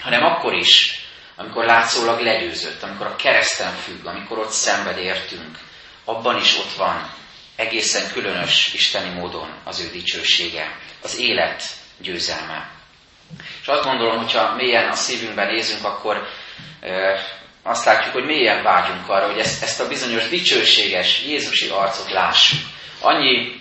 hanem 0.00 0.24
akkor 0.24 0.54
is, 0.54 1.06
amikor 1.36 1.64
látszólag 1.64 2.20
legyőzött, 2.20 2.82
amikor 2.82 3.06
a 3.06 3.16
kereszten 3.16 3.72
függ, 3.72 4.06
amikor 4.06 4.38
ott 4.38 4.50
szenved 4.50 4.98
értünk, 4.98 5.58
abban 6.04 6.36
is 6.36 6.58
ott 6.58 6.72
van 6.72 7.10
egészen 7.56 8.12
különös 8.12 8.72
isteni 8.74 9.14
módon 9.14 9.54
az 9.64 9.80
ő 9.80 9.90
dicsősége, 9.90 10.78
az 11.02 11.18
élet 11.18 11.62
győzelme. 11.98 12.70
És 13.60 13.66
azt 13.66 13.84
gondolom, 13.84 14.16
hogyha 14.16 14.54
mélyen 14.54 14.88
a 14.88 14.94
szívünkben 14.94 15.46
nézünk, 15.46 15.84
akkor 15.84 16.26
azt 17.68 17.84
látjuk, 17.84 18.12
hogy 18.12 18.24
mélyen 18.24 18.62
vágyunk 18.62 19.08
arra, 19.08 19.26
hogy 19.26 19.38
ezt, 19.38 19.62
ezt 19.62 19.80
a 19.80 19.88
bizonyos 19.88 20.28
dicsőséges 20.28 21.22
Jézusi 21.26 21.68
arcot 21.68 22.10
lássuk. 22.10 22.60
Annyi 23.00 23.60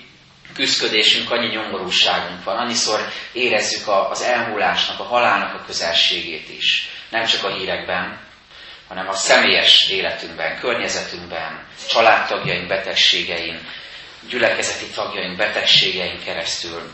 küzdködésünk, 0.54 1.32
annyi 1.32 1.48
nyomorúságunk 1.48 2.44
van, 2.44 2.58
annyiszor 2.58 3.00
érezzük 3.32 3.88
a, 3.88 4.10
az 4.10 4.22
elmúlásnak, 4.22 5.00
a 5.00 5.04
halálnak 5.04 5.54
a 5.54 5.66
közelségét 5.66 6.50
is. 6.58 6.90
Nem 7.10 7.26
csak 7.26 7.44
a 7.44 7.54
hírekben, 7.54 8.20
hanem 8.88 9.08
a 9.08 9.14
személyes 9.14 9.90
életünkben, 9.90 10.60
környezetünkben, 10.60 11.68
családtagjaink 11.90 12.68
betegségein, 12.68 13.60
gyülekezeti 14.30 14.86
tagjaink 14.86 15.38
betegségein 15.38 16.24
keresztül 16.24 16.92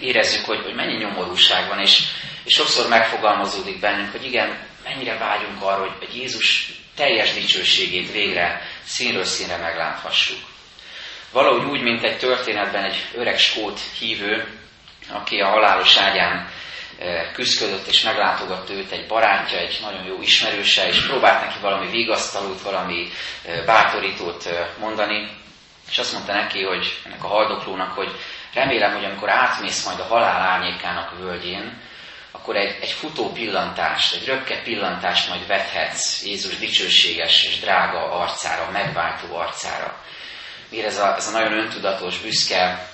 érezzük, 0.00 0.44
hogy, 0.44 0.62
hogy 0.62 0.74
mennyi 0.74 0.96
nyomorúság 0.96 1.68
van, 1.68 1.78
és, 1.78 2.02
és 2.44 2.54
sokszor 2.54 2.88
megfogalmazódik 2.88 3.80
bennünk, 3.80 4.12
hogy 4.12 4.24
igen, 4.24 4.58
mennyire 4.88 5.18
vágyunk 5.18 5.62
arra, 5.62 5.80
hogy, 5.80 5.92
hogy 5.98 6.16
Jézus 6.16 6.72
teljes 6.96 7.32
dicsőségét 7.32 8.12
végre 8.12 8.62
színről 8.84 9.24
színre 9.24 9.56
megláthassuk. 9.56 10.38
Valahogy 11.32 11.64
úgy, 11.64 11.80
mint 11.80 12.04
egy 12.04 12.18
történetben 12.18 12.84
egy 12.84 13.04
öreg 13.14 13.38
skót 13.38 13.80
hívő, 13.98 14.58
aki 15.08 15.40
a 15.40 15.48
halálos 15.48 15.96
ágyán 15.96 16.48
Eh, 16.98 17.30
küzdött, 17.32 17.86
és 17.86 18.02
meglátogatta 18.02 18.72
őt 18.72 18.90
egy 18.90 19.06
barátja, 19.06 19.58
egy 19.58 19.78
nagyon 19.82 20.04
jó 20.04 20.20
ismerőse, 20.20 20.88
és 20.88 21.06
próbált 21.06 21.44
neki 21.44 21.58
valami 21.60 21.90
vigasztalót, 21.90 22.60
valami 22.60 23.08
eh, 23.44 23.62
bátorítót 23.66 24.46
eh, 24.46 24.66
mondani, 24.78 25.28
és 25.90 25.98
azt 25.98 26.12
mondta 26.12 26.32
neki, 26.32 26.62
hogy 26.62 27.00
ennek 27.04 27.24
a 27.24 27.26
haldoklónak, 27.26 27.92
hogy 27.92 28.10
remélem, 28.54 28.94
hogy 28.94 29.04
amikor 29.04 29.28
átmész 29.30 29.86
majd 29.86 30.00
a 30.00 30.04
halál 30.04 30.40
árnyékának 30.40 31.18
völgyén, 31.18 31.80
akkor 32.38 32.56
egy, 32.56 32.76
egy 32.80 32.90
futó 32.90 33.32
pillantást, 33.32 34.14
egy 34.14 34.26
röpke 34.26 34.62
pillantást 34.62 35.28
majd 35.28 35.46
vethetsz 35.46 36.24
Jézus 36.24 36.58
dicsőséges 36.58 37.44
és 37.44 37.58
drága 37.58 38.10
arcára, 38.10 38.70
megváltó 38.70 39.36
arcára. 39.36 39.98
Miért 40.70 40.86
ez 40.86 40.98
a, 40.98 41.14
ez 41.16 41.26
a 41.26 41.30
nagyon 41.30 41.58
öntudatos, 41.58 42.18
büszke 42.18 42.88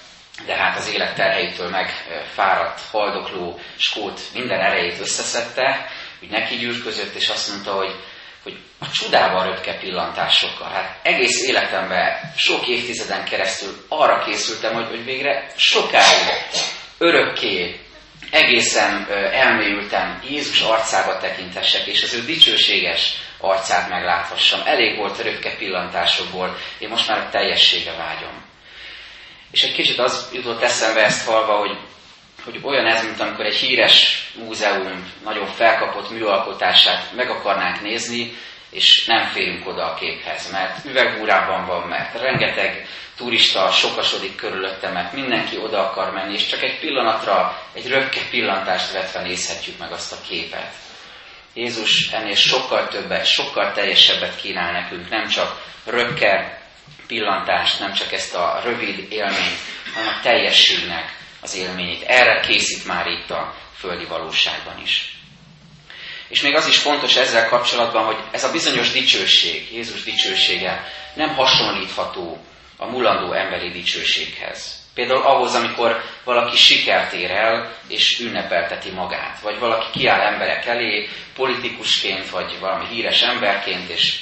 de 0.47 0.55
hát 0.55 0.79
az 0.79 0.89
élet 0.89 1.15
terheitől 1.15 1.69
megfáradt, 1.69 2.81
haldokló 2.91 3.61
skót 3.77 4.21
minden 4.35 4.61
erejét 4.61 5.01
összeszedte, 5.01 5.91
úgy 6.23 6.31
neki 6.31 6.57
gyűrközött, 6.57 7.15
és 7.15 7.29
azt 7.29 7.49
mondta, 7.49 7.73
hogy, 7.73 7.95
hogy 8.43 8.59
a 8.79 8.91
csodával 8.91 9.45
röpke 9.45 9.79
pillantásokkal. 9.79 10.69
Hát 10.69 10.99
egész 11.03 11.47
életemben, 11.47 12.33
sok 12.37 12.67
évtizeden 12.67 13.25
keresztül 13.25 13.85
arra 13.89 14.25
készültem, 14.25 14.75
hogy, 14.75 14.89
hogy 14.89 15.05
végre 15.05 15.53
sokáig, 15.57 16.27
örökké, 16.99 17.81
egészen 18.31 19.07
elmélyültem 19.33 20.23
Jézus 20.29 20.61
arcába 20.61 21.19
tekintessek, 21.19 21.87
és 21.87 22.03
az 22.03 22.15
ő 22.15 22.25
dicsőséges 22.25 23.15
arcát 23.39 23.89
megláthassam. 23.89 24.61
Elég 24.65 24.97
volt 24.97 25.19
a 25.19 25.23
röpke 25.23 25.57
pillantásokból, 25.57 26.57
én 26.79 26.89
most 26.89 27.09
már 27.09 27.19
a 27.19 27.29
teljessége 27.31 27.93
vágyom. 27.93 28.45
És 29.51 29.63
egy 29.63 29.73
kicsit 29.73 29.99
az 29.99 30.29
jutott 30.33 30.63
eszembe 30.63 31.05
ezt 31.05 31.27
hallva, 31.27 31.57
hogy, 31.57 31.77
hogy 32.45 32.61
olyan 32.63 32.87
ez, 32.87 33.05
mint 33.05 33.21
amikor 33.21 33.45
egy 33.45 33.57
híres 33.57 34.27
múzeum 34.35 35.13
nagyon 35.25 35.47
felkapott 35.47 36.11
műalkotását 36.11 37.13
meg 37.15 37.31
akarnánk 37.31 37.81
nézni, 37.81 38.37
és 38.73 39.05
nem 39.07 39.25
férünk 39.25 39.67
oda 39.67 39.85
a 39.85 39.95
képhez, 39.95 40.51
mert 40.51 40.85
üvegbúrában 40.85 41.67
van, 41.67 41.89
mert 41.89 42.21
rengeteg 42.21 42.87
turista 43.17 43.71
sokasodik 43.71 44.37
körülötte, 44.37 44.89
mert 44.91 45.13
mindenki 45.13 45.57
oda 45.57 45.89
akar 45.89 46.13
menni, 46.13 46.35
és 46.35 46.47
csak 46.47 46.63
egy 46.63 46.79
pillanatra, 46.79 47.63
egy 47.73 47.89
röpke 47.89 48.21
pillantást 48.31 48.93
vetve 48.93 49.23
nézhetjük 49.23 49.79
meg 49.79 49.93
azt 49.93 50.13
a 50.13 50.17
képet. 50.29 50.73
Jézus 51.55 52.11
ennél 52.13 52.35
sokkal 52.35 52.89
többet, 52.89 53.27
sokkal 53.27 53.73
teljesebbet 53.73 54.41
kínál 54.41 54.73
nekünk, 54.73 55.09
nem 55.09 55.29
csak 55.29 55.63
röpke 55.87 56.61
pillantást, 57.07 57.81
nem 57.81 57.93
csak 57.93 58.13
ezt 58.13 58.35
a 58.35 58.61
rövid 58.65 59.13
élményt, 59.13 59.59
hanem 59.95 60.09
a 60.09 60.21
teljességnek 60.23 61.17
az 61.41 61.57
élményét. 61.57 62.03
Erre 62.03 62.41
készít 62.41 62.87
már 62.87 63.07
itt 63.07 63.31
a 63.31 63.55
földi 63.77 64.05
valóságban 64.05 64.81
is. 64.83 65.12
És 66.33 66.43
még 66.43 66.55
az 66.55 66.67
is 66.67 66.79
fontos 66.79 67.17
ezzel 67.17 67.49
kapcsolatban, 67.49 68.05
hogy 68.05 68.17
ez 68.31 68.45
a 68.45 68.51
bizonyos 68.51 68.91
dicsőség, 68.91 69.73
Jézus 69.73 70.03
dicsősége 70.03 70.85
nem 71.15 71.35
hasonlítható 71.35 72.39
a 72.77 72.87
mulandó 72.87 73.33
emberi 73.33 73.71
dicsőséghez. 73.71 74.81
Például 74.95 75.23
ahhoz, 75.23 75.55
amikor 75.55 76.03
valaki 76.25 76.57
sikert 76.57 77.13
ér 77.13 77.31
el, 77.31 77.73
és 77.89 78.19
ünnepelteti 78.21 78.91
magát, 78.91 79.41
vagy 79.41 79.59
valaki 79.59 79.87
kiáll 79.99 80.21
emberek 80.21 80.67
elé, 80.67 81.09
politikusként, 81.35 82.31
vagy 82.31 82.59
valami 82.61 82.87
híres 82.87 83.23
emberként, 83.23 83.89
és 83.89 84.19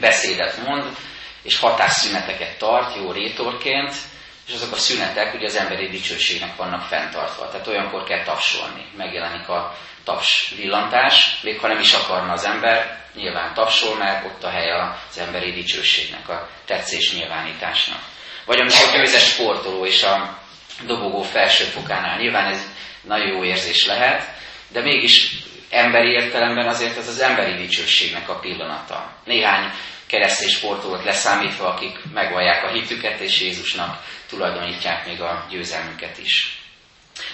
beszédet 0.00 0.66
mond, 0.66 0.96
és 1.42 1.58
hatásszüneteket 1.58 2.58
tart 2.58 2.96
jó 2.96 3.12
rétorként, 3.12 3.94
és 4.46 4.54
azok 4.54 4.72
a 4.72 4.76
szünetek 4.76 5.34
ugye 5.34 5.46
az 5.46 5.56
emberi 5.56 5.88
dicsőségnek 5.88 6.56
vannak 6.56 6.82
fenntartva. 6.82 7.48
Tehát 7.48 7.66
olyankor 7.66 8.04
kell 8.04 8.22
tapsolni. 8.22 8.86
Megjelenik 8.96 9.48
a 9.48 9.76
taps 10.04 10.52
villantás, 10.56 11.40
még 11.42 11.58
ha 11.58 11.68
nem 11.68 11.80
is 11.80 11.92
akarna 11.92 12.32
az 12.32 12.44
ember, 12.44 12.98
nyilván 13.14 13.54
tapsol, 13.54 13.96
mert 13.96 14.24
ott 14.24 14.44
a 14.44 14.50
hely 14.50 14.70
az 14.70 15.18
emberi 15.18 15.52
dicsőségnek, 15.52 16.28
a 16.28 16.48
tetszés 16.64 17.12
nyilvánításnak. 17.12 18.00
Vagy 18.44 18.60
amikor 18.60 18.92
győzes 18.92 19.28
sportoló 19.28 19.86
és 19.86 20.02
a 20.02 20.38
dobogó 20.86 21.22
felső 21.22 21.64
fokánál. 21.64 22.18
Nyilván 22.18 22.52
ez 22.52 22.66
nagyon 23.02 23.26
jó 23.26 23.44
érzés 23.44 23.86
lehet, 23.86 24.28
de 24.68 24.80
mégis 24.80 25.30
emberi 25.70 26.10
értelemben 26.10 26.68
azért 26.68 26.96
ez 26.96 27.08
az 27.08 27.20
emberi 27.20 27.56
dicsőségnek 27.56 28.28
a 28.28 28.38
pillanata. 28.38 29.12
Néhány 29.24 29.72
keresztény 30.06 30.48
sportolót 30.48 31.04
leszámítva, 31.04 31.66
akik 31.66 31.98
megvallják 32.12 32.64
a 32.64 32.72
hitüket, 32.72 33.20
és 33.20 33.40
Jézusnak 33.40 34.04
tulajdonítják 34.28 35.06
még 35.06 35.20
a 35.20 35.46
győzelmüket 35.50 36.18
is. 36.18 36.59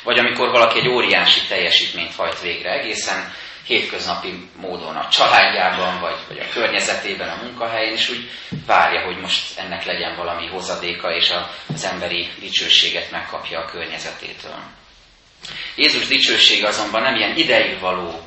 Vagy 0.03 0.19
amikor 0.19 0.51
valaki 0.51 0.79
egy 0.79 0.89
óriási 0.89 1.41
teljesítményt 1.49 2.15
hajt 2.15 2.41
végre, 2.41 2.71
egészen 2.71 3.33
hétköznapi 3.67 4.49
módon 4.57 4.97
a 4.97 5.09
családjában, 5.09 6.01
vagy, 6.01 6.17
vagy 6.29 6.39
a 6.39 6.53
környezetében, 6.53 7.29
a 7.29 7.43
munkahelyén, 7.43 7.93
és 7.93 8.09
úgy 8.09 8.31
várja, 8.67 9.05
hogy 9.05 9.17
most 9.17 9.59
ennek 9.59 9.85
legyen 9.85 10.17
valami 10.17 10.47
hozadéka, 10.47 11.15
és 11.15 11.33
az 11.75 11.85
emberi 11.85 12.29
dicsőséget 12.39 13.11
megkapja 13.11 13.61
a 13.61 13.65
környezetétől. 13.65 14.59
Jézus 15.77 16.07
dicsősége 16.07 16.67
azonban 16.67 17.03
nem 17.03 17.15
ilyen 17.15 17.37
ideigvaló, 17.37 18.21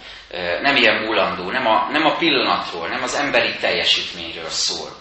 nem 0.62 0.76
ilyen 0.76 1.04
múlandó, 1.04 1.52
nem 1.52 1.68
a, 1.68 1.88
nem 1.92 2.06
a 2.06 2.16
pillanatról, 2.16 2.88
nem 2.88 3.04
az 3.04 3.16
emberi 3.16 3.56
teljesítményről 3.60 4.50
szól, 4.50 4.96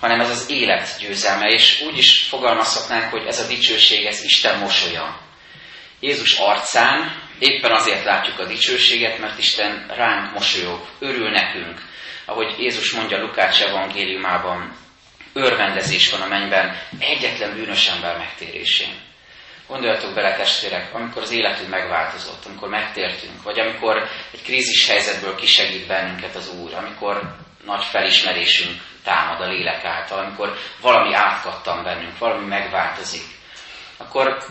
hanem 0.00 0.20
ez 0.20 0.30
az 0.30 0.50
élet 0.50 0.98
győzelme, 1.00 1.46
és 1.48 1.82
úgy 1.86 1.98
is 1.98 2.22
fogalmazhatnánk, 2.22 3.10
hogy 3.10 3.26
ez 3.26 3.38
a 3.38 3.46
dicsőség, 3.46 4.06
ez 4.06 4.24
Isten 4.24 4.58
mosolya. 4.58 5.25
Jézus 6.06 6.38
arcán 6.38 7.22
éppen 7.38 7.70
azért 7.70 8.04
látjuk 8.04 8.38
a 8.38 8.46
dicsőséget, 8.46 9.18
mert 9.18 9.38
Isten 9.38 9.86
ránk 9.88 10.32
mosolyog, 10.32 10.80
örül 10.98 11.30
nekünk. 11.30 11.80
Ahogy 12.24 12.54
Jézus 12.58 12.92
mondja 12.92 13.20
Lukács 13.20 13.62
evangéliumában, 13.62 14.76
örvendezés 15.32 16.10
van 16.10 16.20
a 16.20 16.26
mennyben 16.26 16.78
egyetlen 16.98 17.54
bűnös 17.54 17.88
ember 17.88 18.18
megtérésén. 18.18 18.94
Gondoljatok 19.68 20.14
bele, 20.14 20.36
testvérek, 20.36 20.94
amikor 20.94 21.22
az 21.22 21.30
életünk 21.30 21.68
megváltozott, 21.68 22.44
amikor 22.44 22.68
megtértünk, 22.68 23.42
vagy 23.42 23.60
amikor 23.60 24.08
egy 24.32 24.42
krízis 24.42 24.88
helyzetből 24.88 25.34
kisegít 25.34 25.86
bennünket 25.86 26.34
az 26.34 26.50
Úr, 26.50 26.74
amikor 26.74 27.36
nagy 27.64 27.84
felismerésünk 27.84 28.80
támad 29.04 29.40
a 29.40 29.48
lélek 29.48 29.84
által, 29.84 30.18
amikor 30.18 30.56
valami 30.80 31.14
átkattam 31.14 31.82
bennünk, 31.82 32.18
valami 32.18 32.46
megváltozik, 32.46 33.24
akkor 33.96 34.44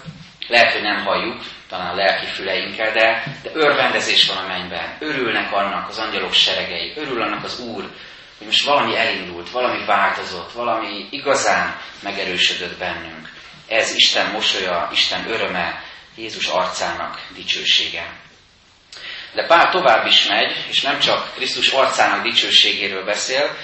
lehet, 0.48 0.72
hogy 0.72 0.82
nem 0.82 1.04
halljuk, 1.04 1.42
talán 1.70 1.92
a 1.92 1.96
lelki 1.96 2.26
füleinkkel, 2.26 2.92
de, 2.92 3.24
de 3.44 3.50
örvendezés 3.54 4.28
van 4.28 4.38
a 4.38 4.48
mennyben. 4.48 4.98
Örülnek 5.00 5.52
annak 5.52 5.90
az 5.90 5.98
angyalok 5.98 6.34
seregei, 6.34 6.94
örül 6.96 7.22
annak 7.22 7.44
az 7.44 7.60
Úr, 7.60 7.84
hogy 8.38 8.48
most 8.48 8.66
valami 8.66 8.98
elindult, 8.98 9.50
valami 9.50 9.86
változott, 9.86 10.52
valami 10.52 11.08
igazán 11.10 11.78
megerősödött 12.04 12.78
bennünk. 12.78 13.30
Ez 13.68 13.96
Isten 13.96 14.32
mosolya, 14.32 14.90
Isten 14.92 15.30
öröme, 15.30 15.84
Jézus 16.16 16.48
arcának 16.48 17.28
dicsősége. 17.36 18.14
De 19.34 19.46
Pál 19.46 19.72
tovább 19.72 20.06
is 20.08 20.28
megy, 20.28 20.66
és 20.70 20.82
nem 20.82 21.00
csak 21.00 21.34
Krisztus 21.36 21.70
arcának 21.70 22.24
dicsőségéről 22.24 23.06
beszél, 23.06 23.56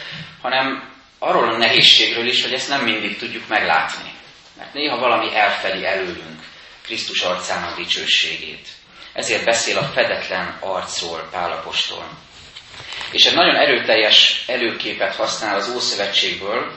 hanem 0.41 0.89
arról 1.19 1.53
a 1.53 1.57
nehézségről 1.57 2.27
is, 2.27 2.41
hogy 2.41 2.53
ezt 2.53 2.69
nem 2.69 2.83
mindig 2.83 3.17
tudjuk 3.17 3.47
meglátni. 3.47 4.11
Mert 4.57 4.73
néha 4.73 4.97
valami 4.97 5.35
elfedi 5.35 5.85
előlünk 5.85 6.40
Krisztus 6.91 7.21
arcának 7.21 7.77
dicsőségét. 7.77 8.67
Ezért 9.13 9.45
beszél 9.45 9.77
a 9.77 9.83
fedetlen 9.83 10.57
arcról 10.59 11.27
Pálapostól. 11.31 12.09
És 13.11 13.25
egy 13.25 13.33
nagyon 13.33 13.55
erőteljes 13.55 14.43
előképet 14.47 15.15
használ 15.15 15.55
az 15.55 15.69
Ószövetségből, 15.69 16.71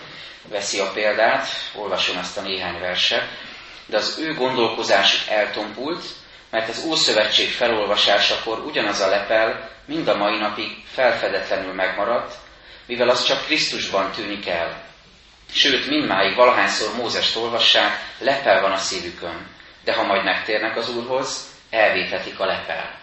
veszi 0.48 0.78
a 0.78 0.90
példát, 0.90 1.48
olvasom 1.74 2.16
ezt 2.16 2.36
a 2.36 2.40
néhány 2.40 2.80
verset, 2.80 3.28
de 3.86 3.96
az 3.96 4.18
ő 4.18 4.34
gondolkozásuk 4.34 5.28
eltompult, 5.28 6.04
mert 6.50 6.68
az 6.68 6.84
Ószövetség 6.86 7.50
felolvasásakor 7.50 8.58
ugyanaz 8.58 9.00
a 9.00 9.08
lepel 9.08 9.70
mind 9.86 10.08
a 10.08 10.16
mai 10.16 10.38
napig 10.38 10.70
felfedetlenül 10.92 11.72
megmaradt, 11.72 12.34
mivel 12.86 13.08
az 13.08 13.24
csak 13.24 13.44
Krisztusban 13.44 14.12
tűnik 14.12 14.48
el. 14.48 14.84
Sőt, 15.52 15.86
mindmáig 15.86 16.36
valahányszor 16.36 16.94
Mózest 16.96 17.36
olvassák, 17.36 18.00
lepel 18.18 18.60
van 18.60 18.72
a 18.72 18.78
szívükön, 18.78 19.53
de 19.84 19.94
ha 19.94 20.02
majd 20.02 20.24
megtérnek 20.24 20.76
az 20.76 20.96
Úrhoz, 20.96 21.52
elvétetik 21.70 22.40
a 22.40 22.46
lepel. 22.46 23.02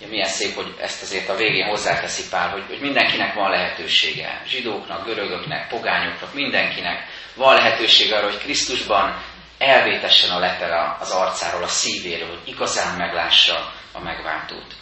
Ja, 0.00 0.08
milyen 0.08 0.28
szép, 0.28 0.54
hogy 0.54 0.74
ezt 0.80 1.02
azért 1.02 1.28
a 1.28 1.36
végén 1.36 1.66
hozzáteszi 1.66 2.28
Pál, 2.30 2.48
hogy, 2.48 2.64
hogy 2.68 2.80
mindenkinek 2.80 3.34
van 3.34 3.50
lehetősége. 3.50 4.42
Zsidóknak, 4.46 5.04
görögöknek, 5.04 5.68
pogányoknak, 5.68 6.34
mindenkinek 6.34 7.06
van 7.34 7.54
lehetősége 7.54 8.16
arra, 8.16 8.30
hogy 8.30 8.38
Krisztusban 8.38 9.22
elvétessen 9.58 10.30
a 10.30 10.38
lepel 10.38 10.96
az 11.00 11.10
arcáról, 11.10 11.62
a 11.62 11.68
szívéről, 11.68 12.28
hogy 12.28 12.48
igazán 12.48 12.96
meglássa 12.96 13.72
a 13.92 14.00
megváltót. 14.00 14.74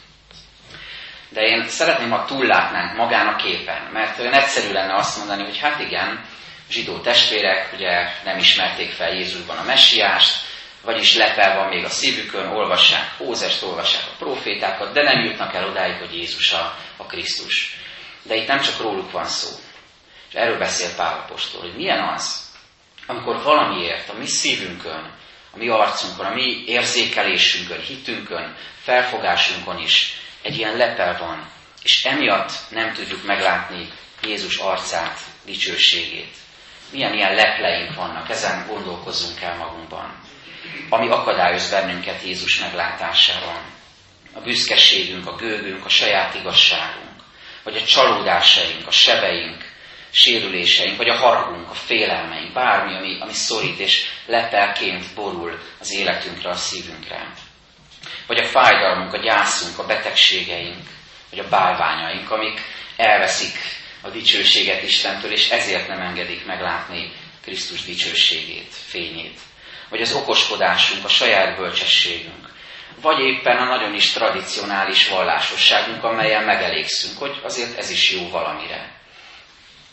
De 1.29 1.41
én 1.41 1.69
szeretném, 1.69 2.11
ha 2.11 2.25
túllátnánk 2.25 2.97
magán 2.97 3.27
a 3.27 3.37
képen, 3.37 3.83
mert 3.93 4.19
olyan 4.19 4.33
egyszerű 4.33 4.73
lenne 4.73 4.95
azt 4.95 5.19
mondani, 5.19 5.43
hogy 5.43 5.59
hát 5.59 5.81
igen, 5.81 6.25
zsidó 6.71 6.99
testvérek 7.01 7.73
ugye 7.75 8.09
nem 8.25 8.39
ismerték 8.39 8.91
fel 8.91 9.15
Jézusban 9.15 9.57
a 9.57 9.65
messiást, 9.65 10.51
vagyis 10.83 11.17
lepel 11.17 11.57
van 11.57 11.69
még 11.69 11.85
a 11.85 11.89
szívükön, 11.89 12.47
olvassák 12.47 13.13
Hózest, 13.17 13.63
olvassák 13.63 14.05
a 14.07 14.17
profétákat, 14.19 14.93
de 14.93 15.03
nem 15.03 15.25
jutnak 15.25 15.55
el 15.55 15.69
odáig, 15.69 15.99
hogy 15.99 16.15
Jézus 16.15 16.53
a, 16.53 16.79
a 16.97 17.07
Krisztus. 17.07 17.77
De 18.23 18.35
itt 18.35 18.47
nem 18.47 18.61
csak 18.61 18.81
róluk 18.81 19.11
van 19.11 19.27
szó. 19.27 19.57
És 20.29 20.35
erről 20.35 20.59
beszél 20.59 20.95
Pál 20.97 21.19
Apostol, 21.19 21.61
hogy 21.61 21.77
milyen 21.77 22.09
az, 22.09 22.51
amikor 23.07 23.43
valamiért 23.43 24.09
a 24.09 24.19
mi 24.19 24.27
szívünkön, 24.27 25.15
a 25.55 25.57
mi 25.57 25.69
arcunkon, 25.69 26.27
a 26.27 26.35
mi 26.35 26.65
érzékelésünkön, 26.67 27.81
hitünkön, 27.81 28.57
felfogásunkon 28.83 29.79
is 29.79 30.21
egy 30.43 30.57
ilyen 30.57 30.77
lepel 30.77 31.19
van, 31.19 31.51
és 31.83 32.05
emiatt 32.05 32.53
nem 32.69 32.93
tudjuk 32.93 33.25
meglátni 33.25 33.89
Jézus 34.23 34.57
arcát, 34.57 35.19
dicsőségét. 35.45 36.37
Milyen 36.91 37.15
ilyen 37.15 37.35
lepleink 37.35 37.95
vannak, 37.95 38.31
ezen 38.31 38.67
gondolkozzunk 38.67 39.41
el 39.41 39.57
magunkban 39.57 40.21
ami 40.89 41.09
akadályoz 41.09 41.71
bennünket 41.71 42.23
Jézus 42.23 42.59
meglátásában. 42.59 43.61
A 44.35 44.41
büszkeségünk, 44.41 45.27
a 45.27 45.35
gőgünk, 45.35 45.85
a 45.85 45.89
saját 45.89 46.35
igazságunk, 46.35 47.23
vagy 47.63 47.77
a 47.77 47.85
csalódásaink, 47.85 48.87
a 48.87 48.91
sebeink, 48.91 49.65
sérüléseink, 50.11 50.97
vagy 50.97 51.09
a 51.09 51.17
haragunk, 51.17 51.71
a 51.71 51.75
félelmeink, 51.75 52.53
bármi, 52.53 52.97
ami, 52.97 53.21
ami 53.21 53.33
szorít 53.33 53.79
és 53.79 54.05
lepelként 54.27 55.15
borul 55.15 55.59
az 55.81 55.93
életünkre, 55.93 56.49
a 56.49 56.55
szívünkre. 56.55 57.33
Vagy 58.27 58.39
a 58.39 58.45
fájdalmunk, 58.45 59.13
a 59.13 59.23
gyászunk, 59.23 59.79
a 59.79 59.87
betegségeink, 59.87 60.87
vagy 61.31 61.39
a 61.39 61.49
bálványaink, 61.49 62.31
amik 62.31 62.61
elveszik 62.97 63.59
a 64.01 64.09
dicsőséget 64.09 64.83
Istentől, 64.83 65.33
és 65.33 65.51
ezért 65.51 65.89
nem 65.89 66.01
engedik 66.01 66.47
meglátni 66.47 67.13
Krisztus 67.43 67.85
dicsőségét, 67.85 68.75
fényét 68.75 69.39
vagy 69.93 70.01
az 70.01 70.13
okoskodásunk, 70.13 71.05
a 71.05 71.09
saját 71.09 71.57
bölcsességünk, 71.57 72.49
vagy 73.01 73.19
éppen 73.19 73.57
a 73.57 73.65
nagyon 73.65 73.95
is 73.95 74.13
tradicionális 74.13 75.09
vallásosságunk, 75.09 76.05
amelyen 76.05 76.45
megelégszünk, 76.45 77.19
hogy 77.19 77.41
azért 77.43 77.79
ez 77.79 77.91
is 77.91 78.13
jó 78.13 78.29
valamire. 78.29 79.01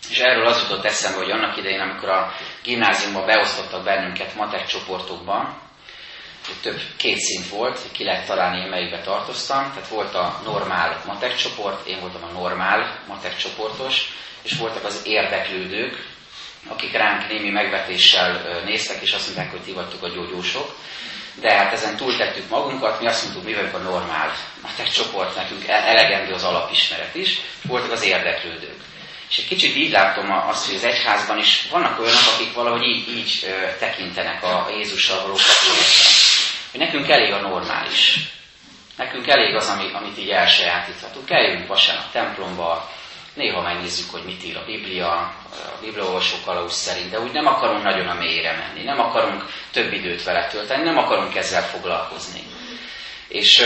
És 0.10 0.20
erről 0.20 0.48
az 0.48 0.62
jutott 0.62 0.86
eszembe, 0.86 1.18
hogy 1.18 1.32
annak 1.32 1.58
idején, 1.58 1.80
amikor 1.80 2.10
a 2.10 2.34
gimnáziumban 2.64 3.26
beosztottak 3.26 3.84
bennünket 3.84 4.36
matek 4.36 4.66
csoportokban, 4.66 5.62
több 6.62 6.82
két 6.98 7.18
szint 7.18 7.50
volt, 7.50 7.80
ki 7.92 8.04
lehet 8.04 8.26
találni, 8.26 8.62
én 8.62 8.70
melyikbe 8.70 9.02
tartoztam, 9.02 9.72
tehát 9.74 9.90
volt 9.90 10.16
a 10.16 10.42
normál 10.44 11.02
matek 11.06 11.36
csoport, 11.36 11.88
én 11.88 12.00
voltam 12.00 12.24
a 12.24 12.32
normál 12.32 13.04
matek 13.08 13.38
csoportos, 13.38 14.10
és 14.42 14.58
voltak 14.58 14.84
az 14.84 15.02
érdeklődők, 15.06 16.09
akik 16.68 16.92
ránk 16.92 17.28
némi 17.28 17.50
megvetéssel 17.50 18.62
néztek, 18.66 19.02
és 19.02 19.12
azt 19.12 19.26
mondták, 19.26 19.52
hogy 19.52 19.62
ti 19.62 19.72
vagytok 19.72 20.04
a 20.04 20.10
gyógyósok. 20.10 20.76
De 21.36 21.54
hát 21.54 21.74
ezen 21.74 21.96
túltettük 21.96 22.50
magunkat, 22.50 23.00
mi 23.00 23.08
azt 23.08 23.24
mondtuk, 23.24 23.44
mi 23.44 23.54
vagyunk 23.54 23.74
a 23.74 23.78
normál 23.78 24.36
matek 24.62 24.90
csoport, 24.90 25.36
nekünk 25.36 25.68
e- 25.68 25.84
elegendő 25.86 26.34
az 26.34 26.44
alapismeret 26.44 27.16
is, 27.16 27.30
és 27.30 27.40
voltak 27.62 27.92
az 27.92 28.04
érdeklődők. 28.04 28.80
És 29.30 29.38
egy 29.38 29.48
kicsit 29.48 29.76
így 29.76 29.92
látom 29.92 30.32
azt, 30.32 30.66
hogy 30.66 30.76
az 30.76 30.84
egyházban 30.84 31.38
is 31.38 31.68
vannak 31.72 32.00
olyanok, 32.00 32.34
akik 32.36 32.54
valahogy 32.54 32.84
így, 32.84 33.18
így 33.18 33.56
tekintenek 33.80 34.44
a 34.44 34.70
Jézussal 34.78 35.22
való 35.22 35.34
kapcsolatra. 35.34 36.04
Hogy 36.72 36.80
nekünk 36.80 37.10
elég 37.10 37.34
a 37.34 37.40
normális. 37.40 38.20
Nekünk 38.98 39.28
elég 39.28 39.56
az, 39.56 39.68
ami, 39.68 39.92
amit 39.94 40.18
így 40.18 40.30
elsajátíthatunk. 40.30 41.30
Eljövünk 41.30 41.68
vasárnap 41.68 42.12
templomba, 42.12 42.92
Néha 43.34 43.62
megnézzük, 43.62 44.12
hogy 44.12 44.24
mit 44.24 44.44
ír 44.44 44.58
a 44.58 44.66
Biblia, 44.66 45.12
a 45.52 45.78
bibliaolvasó 45.82 46.36
kalauz 46.46 46.74
szerint, 46.74 47.10
de 47.10 47.20
úgy 47.20 47.32
nem 47.32 47.46
akarunk 47.46 47.84
nagyon 47.84 48.08
a 48.08 48.14
mélyre 48.14 48.56
menni, 48.56 48.84
nem 48.84 49.00
akarunk 49.00 49.46
több 49.72 49.94
időt 49.94 50.24
vele 50.24 50.48
tölteni, 50.48 50.84
nem 50.84 50.98
akarunk 50.98 51.36
ezzel 51.36 51.64
foglalkozni. 51.64 52.42
És 53.28 53.58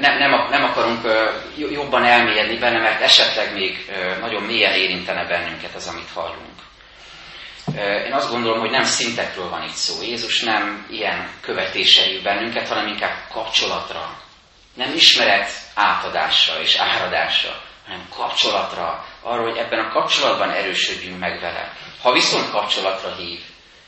nem, 0.00 0.18
nem, 0.18 0.48
nem 0.50 0.64
akarunk 0.64 1.06
jobban 1.70 2.04
elmélyedni 2.04 2.58
benne, 2.58 2.80
mert 2.80 3.00
esetleg 3.00 3.52
még 3.52 3.90
nagyon 4.20 4.42
mélyen 4.42 4.72
érintene 4.72 5.26
bennünket 5.26 5.74
az, 5.74 5.86
amit 5.86 6.10
hallunk. 6.14 6.58
Én 8.06 8.12
azt 8.12 8.30
gondolom, 8.30 8.60
hogy 8.60 8.70
nem 8.70 8.84
szintekről 8.84 9.48
van 9.48 9.62
itt 9.62 9.74
szó. 9.74 10.02
Jézus 10.02 10.42
nem 10.42 10.86
ilyen 10.90 11.30
követései 11.40 12.20
bennünket, 12.20 12.68
hanem 12.68 12.86
inkább 12.86 13.16
kapcsolatra. 13.32 14.18
Nem 14.74 14.94
ismeret 14.94 15.50
átadásra 15.74 16.60
és 16.60 16.76
áradásra, 16.76 17.62
hanem 17.90 18.08
kapcsolatra, 18.16 19.06
arra, 19.20 19.42
hogy 19.42 19.56
ebben 19.56 19.78
a 19.78 19.92
kapcsolatban 19.92 20.50
erősödjünk 20.50 21.18
meg 21.18 21.40
vele. 21.40 21.72
Ha 22.02 22.12
viszont 22.12 22.50
kapcsolatra 22.50 23.14
hív, 23.14 23.40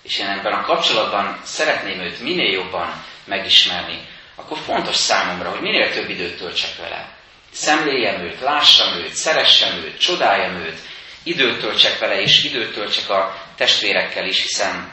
és 0.03 0.19
én 0.19 0.27
ebben 0.27 0.53
a 0.53 0.63
kapcsolatban 0.63 1.41
szeretném 1.45 2.01
őt 2.01 2.21
minél 2.21 2.53
jobban 2.53 3.05
megismerni, 3.25 4.09
akkor 4.35 4.59
fontos 4.59 4.97
számomra, 4.97 5.51
hogy 5.51 5.61
minél 5.61 5.93
több 5.93 6.09
időt 6.09 6.39
töltsek 6.39 6.77
vele. 6.77 7.09
Szemléljem 7.51 8.21
őt, 8.21 8.41
lássam 8.41 8.95
őt, 8.95 9.13
szeressem 9.13 9.77
őt, 9.77 9.99
csodáljam 9.99 10.55
őt, 10.55 10.79
időt 11.23 11.61
töltsek 11.61 11.99
vele, 11.99 12.21
és 12.21 12.45
időt 12.45 12.75
töltsek 12.75 13.11
a 13.11 13.35
testvérekkel 13.57 14.27
is, 14.27 14.43
hiszen 14.43 14.93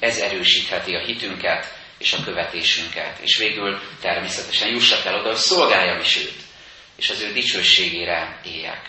ez 0.00 0.18
erősítheti 0.18 0.94
a 0.94 1.04
hitünket 1.04 1.74
és 1.98 2.12
a 2.12 2.24
követésünket. 2.24 3.18
És 3.20 3.36
végül 3.36 3.80
természetesen 4.00 4.68
jussak 4.68 5.04
el 5.04 5.14
oda, 5.14 5.28
hogy 5.28 5.36
szolgáljam 5.36 6.00
is 6.00 6.16
őt, 6.16 6.45
és 6.96 7.10
az 7.10 7.20
ő 7.20 7.32
dicsőségére 7.32 8.40
éljek. 8.44 8.80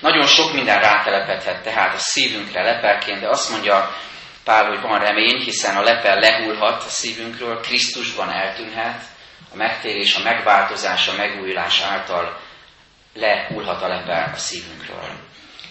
Nagyon 0.00 0.26
sok 0.26 0.52
minden 0.52 0.80
rátelepedhet 0.80 1.62
tehát 1.62 1.94
a 1.94 1.98
szívünkre 1.98 2.62
lepelként, 2.62 3.20
de 3.20 3.28
azt 3.28 3.50
mondja 3.50 3.96
Pál, 4.44 4.68
hogy 4.68 4.80
van 4.80 5.00
remény, 5.00 5.40
hiszen 5.40 5.76
a 5.76 5.82
lepel 5.82 6.18
lehullhat 6.18 6.82
a 6.82 6.88
szívünkről, 6.88 7.60
Krisztusban 7.60 8.30
eltűnhet, 8.30 9.02
a 9.52 9.56
megtérés, 9.56 10.16
a 10.16 10.22
megváltozás, 10.22 11.08
a 11.08 11.16
megújulás 11.16 11.80
által 11.80 12.40
lehullhat 13.14 13.82
a 13.82 13.88
lepel 13.88 14.30
a 14.34 14.38
szívünkről. 14.38 15.10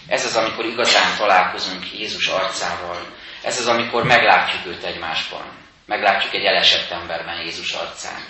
Ez 0.06 0.24
az, 0.24 0.36
amikor 0.36 0.64
igazán 0.64 1.16
találkozunk 1.16 1.92
Jézus 1.92 2.26
arcával. 2.26 3.06
Ez 3.42 3.58
az, 3.58 3.66
amikor 3.66 4.04
meglátjuk 4.04 4.66
őt 4.66 4.84
egymásban. 4.84 5.44
Meglátjuk 5.86 6.34
egy 6.34 6.44
elesett 6.44 6.90
emberben 6.90 7.40
Jézus 7.40 7.72
arcát. 7.72 8.22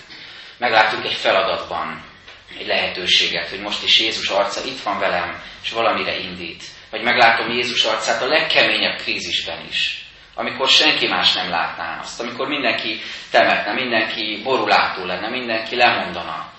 Meglátjuk 0.59 1.05
egy 1.05 1.15
feladatban 1.15 2.05
egy 2.59 2.67
lehetőséget, 2.67 3.49
hogy 3.49 3.61
most 3.61 3.83
is 3.83 4.01
Jézus 4.01 4.29
arca 4.29 4.65
itt 4.65 4.81
van 4.81 4.99
velem, 4.99 5.43
és 5.63 5.71
valamire 5.71 6.19
indít. 6.19 6.65
Vagy 6.91 7.03
meglátom 7.03 7.51
Jézus 7.51 7.85
arcát 7.85 8.23
a 8.23 8.27
legkeményebb 8.27 8.99
krízisben 8.99 9.67
is 9.69 10.07
amikor 10.39 10.69
senki 10.69 11.07
más 11.07 11.33
nem 11.33 11.51
látná 11.51 11.99
azt, 12.01 12.21
amikor 12.21 12.49
mindenki 12.49 13.01
temetne, 13.31 13.73
mindenki 13.73 14.41
borulátó 14.43 15.05
lenne, 15.05 15.29
mindenki 15.29 15.77
lemondana 15.77 16.53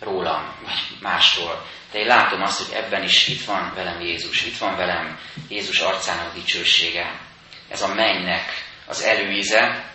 rólam, 0.00 0.54
vagy 0.64 0.98
másról. 1.00 1.66
De 1.92 1.98
én 1.98 2.06
látom 2.06 2.42
azt, 2.42 2.66
hogy 2.66 2.76
ebben 2.76 3.02
is 3.02 3.28
itt 3.28 3.44
van 3.44 3.72
velem 3.74 4.00
Jézus, 4.00 4.44
itt 4.44 4.58
van 4.58 4.76
velem 4.76 5.18
Jézus 5.48 5.78
arcának 5.78 6.34
dicsősége. 6.34 7.20
Ez 7.68 7.82
a 7.82 7.94
mennynek 7.94 8.64
az 8.86 9.02
előíze, 9.02 9.90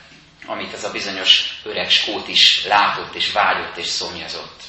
amit 0.45 0.73
ez 0.73 0.83
a 0.83 0.91
bizonyos 0.91 1.59
öreg 1.63 1.89
skót 1.89 2.27
is 2.27 2.65
látott, 2.65 3.15
és 3.15 3.31
vágyott, 3.31 3.77
és 3.77 3.87
szomjazott. 3.87 4.61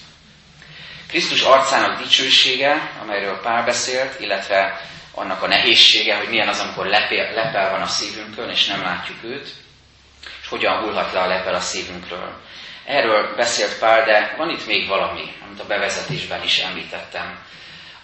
Krisztus 1.09 1.42
arcának 1.42 2.03
dicsősége, 2.03 2.92
amelyről 3.03 3.40
Pál 3.40 3.64
beszélt, 3.64 4.21
illetve 4.21 4.81
annak 5.14 5.42
a 5.42 5.47
nehézsége, 5.47 6.16
hogy 6.16 6.29
milyen 6.29 6.49
az, 6.49 6.61
amikor 6.61 6.87
lepel, 6.87 7.33
lepel 7.35 7.71
van 7.71 7.81
a 7.81 7.87
szívünkön, 7.87 8.49
és 8.51 8.66
nem 8.66 8.83
látjuk 8.83 9.25
őt, 9.25 9.49
és 10.42 10.49
hogyan 10.49 10.83
hullhat 10.83 11.12
le 11.12 11.21
a 11.21 11.27
lepel 11.27 11.55
a 11.55 11.61
szívünkről. 11.61 12.33
Erről 12.85 13.35
beszélt 13.37 13.79
Pál, 13.79 14.05
de 14.05 14.35
van 14.37 14.51
itt 14.51 14.66
még 14.66 14.88
valami, 14.88 15.33
amit 15.44 15.61
a 15.61 15.66
bevezetésben 15.66 16.42
is 16.42 16.59
említettem, 16.59 17.38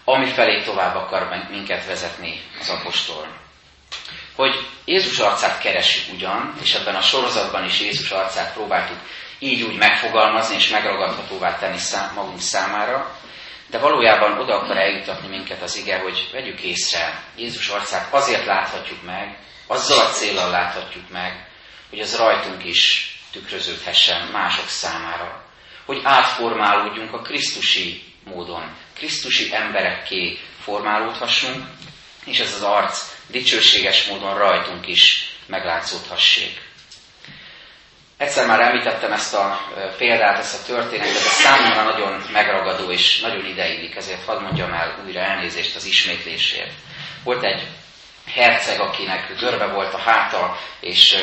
ami 0.05 0.27
felé 0.27 0.63
tovább 0.63 0.95
akar 0.95 1.47
minket 1.51 1.87
vezetni 1.87 2.41
az 2.61 2.69
apostol. 2.69 3.27
Hogy 4.37 4.67
Jézus 4.85 5.19
arcát 5.19 5.61
keresünk 5.61 6.17
ugyan, 6.17 6.55
és 6.63 6.75
ebben 6.75 6.95
a 6.95 7.01
sorozatban 7.01 7.65
is 7.65 7.81
Jézus 7.81 8.11
arcát 8.11 8.53
próbáltuk 8.53 8.99
így 9.39 9.63
úgy 9.63 9.77
megfogalmazni 9.77 10.55
és 10.55 10.69
megragadhatóvá 10.69 11.59
tenni 11.59 11.79
szám, 11.79 12.15
magunk 12.15 12.41
számára, 12.41 13.19
de 13.67 13.79
valójában 13.79 14.39
oda 14.39 14.55
akar 14.55 14.77
eljutatni 14.77 15.29
minket 15.29 15.63
az 15.63 15.77
ige, 15.77 15.99
hogy 15.99 16.29
vegyük 16.33 16.61
észre, 16.61 17.23
Jézus 17.37 17.69
arcát 17.69 18.13
azért 18.13 18.45
láthatjuk 18.45 19.03
meg, 19.03 19.39
azzal 19.67 19.99
a 19.99 20.11
célral 20.11 20.51
láthatjuk 20.51 21.11
meg, 21.11 21.49
hogy 21.91 22.01
az 22.01 22.17
rajtunk 22.17 22.65
is 22.65 23.13
tükröződhessen 23.33 24.27
mások 24.27 24.69
számára. 24.69 25.45
Hogy 25.85 26.01
átformálódjunk 26.03 27.13
a 27.13 27.23
Krisztusi 27.23 28.03
módon, 28.25 28.77
Krisztusi 28.95 29.55
emberekké 29.55 30.39
formálódhassunk, 30.61 31.67
és 32.25 32.39
ez 32.39 32.55
az 32.55 32.63
arc 32.63 33.13
dicsőséges 33.27 34.07
módon 34.07 34.39
rajtunk 34.39 34.87
is 34.87 35.31
meglátszódhassék. 35.47 36.64
Egyszer 38.17 38.47
már 38.47 38.61
említettem 38.61 39.13
ezt 39.13 39.35
a 39.35 39.61
példát, 39.99 40.39
ezt 40.39 40.63
a 40.63 40.67
történetet, 40.73 41.13
de 41.13 41.19
számomra 41.19 41.83
nagyon 41.83 42.23
megragadó 42.33 42.91
és 42.91 43.21
nagyon 43.21 43.47
ideillik, 43.47 43.97
ezért 43.97 44.25
hadd 44.25 44.43
mondjam 44.43 44.73
el 44.73 45.03
újra 45.07 45.21
elnézést 45.21 45.77
az 45.77 45.85
ismétlésért. 45.85 46.73
Volt 47.25 47.45
egy 47.45 47.67
herceg, 48.27 48.81
akinek 48.81 49.39
görbe 49.39 49.67
volt 49.67 49.95
a 49.95 49.99
háta, 49.99 50.59
és 50.81 51.17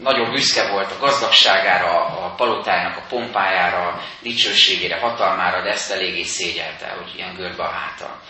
nagyon 0.00 0.30
büszke 0.30 0.70
volt 0.70 0.90
a 0.90 0.98
gazdagságára, 0.98 2.04
a 2.04 2.34
palotájának 2.34 2.96
a 2.96 3.06
pompájára, 3.08 4.02
dicsőségére, 4.20 4.98
hatalmára, 4.98 5.62
de 5.62 5.70
ezt 5.70 5.90
eléggé 5.90 6.22
szégyelte, 6.22 6.88
hogy 6.88 7.14
ilyen 7.16 7.34
görbe 7.34 7.62
a 7.62 7.70
háta. 7.70 8.20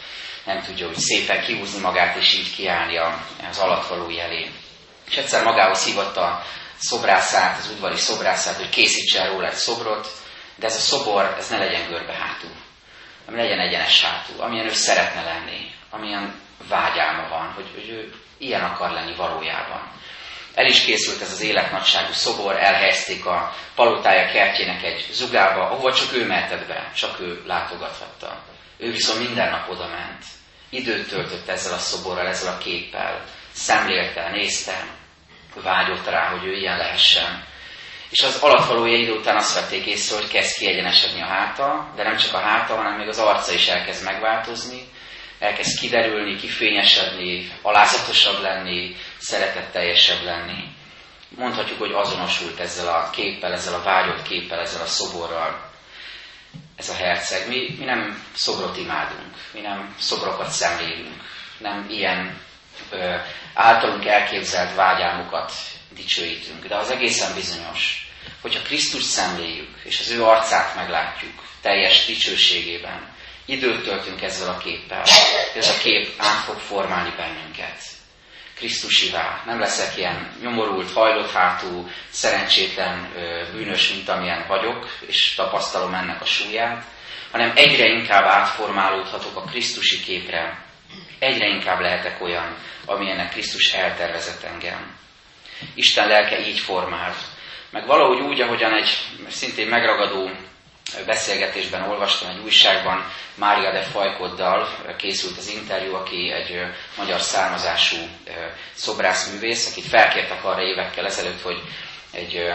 Nem 0.44 0.62
tudja, 0.62 0.86
hogy 0.86 0.98
szépen 0.98 1.42
kihúzni 1.42 1.80
magát, 1.80 2.16
és 2.16 2.34
így 2.34 2.54
kiállni 2.54 2.96
az 3.50 3.58
alatvaló 3.58 4.10
jelé. 4.10 4.50
És 5.08 5.16
egyszer 5.16 5.44
magához 5.44 5.84
hívatta 5.84 6.42
szobrászát, 6.80 7.58
az 7.58 7.70
udvari 7.70 7.96
szobrászát, 7.96 8.56
hogy 8.56 8.68
készítsen 8.68 9.28
róla 9.28 9.46
egy 9.46 9.54
szobrot, 9.54 10.08
de 10.56 10.66
ez 10.66 10.76
a 10.76 10.78
szobor, 10.78 11.34
ez 11.38 11.48
ne 11.48 11.58
legyen 11.58 11.88
görbe 11.88 12.12
hátú, 12.12 12.48
hanem 13.24 13.40
legyen 13.40 13.58
egyenes 13.58 14.04
hátú, 14.04 14.40
amilyen 14.40 14.66
ő 14.66 14.72
szeretne 14.72 15.22
lenni, 15.22 15.74
amilyen 15.90 16.40
vágyálma 16.68 17.28
van, 17.28 17.52
hogy, 17.52 17.70
hogy 17.74 17.88
ő 17.88 18.12
ilyen 18.38 18.64
akar 18.64 18.90
lenni 18.90 19.14
valójában. 19.16 19.92
El 20.54 20.66
is 20.66 20.84
készült 20.84 21.22
ez 21.22 21.32
az 21.32 21.40
életnagyságú 21.40 22.12
szobor, 22.12 22.56
elhelyezték 22.56 23.26
a 23.26 23.54
palotája 23.74 24.32
kertjének 24.32 24.82
egy 24.82 25.08
zugába, 25.12 25.70
ahova 25.70 25.94
csak 25.94 26.12
ő 26.12 26.26
mehetett 26.26 26.66
be, 26.66 26.90
csak 26.94 27.20
ő 27.20 27.42
látogathatta. 27.46 28.42
Ő 28.78 28.90
viszont 28.90 29.18
minden 29.18 29.50
nap 29.50 29.68
oda 29.68 29.86
ment. 29.86 30.24
Időt 30.70 31.08
töltött 31.08 31.48
ezzel 31.48 31.72
a 31.72 31.78
szoborral, 31.78 32.26
ezzel 32.26 32.54
a 32.54 32.58
képpel, 32.58 33.24
szemlélte, 33.52 34.30
nézte, 34.30 34.84
vágyott 35.54 36.06
rá, 36.06 36.28
hogy 36.28 36.44
ő 36.44 36.52
ilyen 36.52 36.76
lehessen. 36.76 37.44
És 38.10 38.20
az 38.20 38.36
alatvalója 38.42 38.98
idő 38.98 39.12
után 39.12 39.36
azt 39.36 39.54
vették 39.54 39.86
észre, 39.86 40.16
hogy 40.16 40.28
kezd 40.28 40.56
kiegyenesedni 40.56 41.22
a 41.22 41.26
háta, 41.26 41.92
de 41.96 42.02
nem 42.02 42.16
csak 42.16 42.34
a 42.34 42.38
háta, 42.40 42.76
hanem 42.76 42.96
még 42.96 43.08
az 43.08 43.18
arca 43.18 43.52
is 43.52 43.66
elkezd 43.66 44.04
megváltozni, 44.04 44.88
elkezd 45.38 45.78
kiderülni, 45.78 46.36
kifényesedni, 46.36 47.52
alázatosabb 47.62 48.42
lenni, 48.42 48.96
szeretetteljesebb 49.18 50.24
lenni. 50.24 50.64
Mondhatjuk, 51.36 51.78
hogy 51.78 51.92
azonosult 51.92 52.60
ezzel 52.60 52.88
a 52.88 53.10
képpel, 53.10 53.52
ezzel 53.52 53.74
a 53.74 53.82
vágyott 53.82 54.22
képpel, 54.22 54.60
ezzel 54.60 54.82
a 54.82 54.86
szoborral. 54.86 55.70
Ez 56.76 56.88
a 56.88 56.94
herceg. 56.94 57.48
Mi, 57.48 57.74
mi 57.78 57.84
nem 57.84 58.24
szobrot 58.32 58.76
imádunk, 58.76 59.34
mi 59.52 59.60
nem 59.60 59.94
szobrokat 59.98 60.48
szemlélünk, 60.48 61.22
nem 61.58 61.86
ilyen 61.90 62.40
ö, 62.90 63.14
általunk 63.54 64.06
elképzelt 64.06 64.74
vágyálmukat 64.74 65.52
dicsőítünk. 65.94 66.66
De 66.66 66.76
az 66.76 66.90
egészen 66.90 67.34
bizonyos, 67.34 68.08
hogyha 68.40 68.62
Krisztus 68.62 69.02
szemléljük, 69.02 69.80
és 69.84 70.00
az 70.00 70.10
ő 70.10 70.24
arcát 70.24 70.74
meglátjuk 70.76 71.42
teljes 71.60 72.06
dicsőségében, 72.06 73.08
időt 73.44 73.84
töltünk 73.84 74.22
ezzel 74.22 74.48
a 74.48 74.58
képpel, 74.58 75.02
ez 75.56 75.68
a 75.68 75.78
kép 75.82 76.14
át 76.16 76.44
fog 76.44 76.58
formálni 76.58 77.14
bennünket. 77.16 77.82
Krisztusivá. 78.54 79.42
Nem 79.46 79.60
leszek 79.60 79.96
ilyen 79.96 80.36
nyomorult, 80.42 80.92
hajlott 80.92 81.32
hátú, 81.32 81.88
szerencsétlen 82.10 83.12
bűnös, 83.52 83.88
mint 83.88 84.08
amilyen 84.08 84.44
vagyok, 84.48 84.98
és 85.06 85.34
tapasztalom 85.34 85.94
ennek 85.94 86.20
a 86.20 86.24
súlyát, 86.24 86.84
hanem 87.30 87.52
egyre 87.54 87.86
inkább 87.86 88.24
átformálódhatok 88.24 89.36
a 89.36 89.44
Krisztusi 89.44 90.00
képre, 90.00 90.64
egyre 91.20 91.46
inkább 91.46 91.80
lehetek 91.80 92.22
olyan, 92.22 92.56
amilyennek 92.86 93.30
Krisztus 93.30 93.72
eltervezett 93.72 94.42
engem. 94.42 94.98
Isten 95.74 96.08
lelke 96.08 96.46
így 96.46 96.58
formál. 96.58 97.14
Meg 97.70 97.86
valahogy 97.86 98.20
úgy, 98.20 98.40
ahogyan 98.40 98.74
egy 98.74 98.98
szintén 99.28 99.68
megragadó 99.68 100.30
beszélgetésben 101.06 101.88
olvastam 101.88 102.30
egy 102.30 102.42
újságban, 102.44 103.12
Mária 103.34 103.72
de 103.72 103.82
Fajkoddal 103.82 104.68
készült 104.96 105.38
az 105.38 105.48
interjú, 105.48 105.94
aki 105.94 106.30
egy 106.30 106.60
magyar 106.96 107.20
származású 107.20 107.96
szobrászművész, 108.72 109.70
akit 109.70 109.88
felkértek 109.88 110.44
arra 110.44 110.62
évekkel 110.62 111.06
ezelőtt, 111.06 111.40
hogy 111.42 111.62
egy 112.12 112.52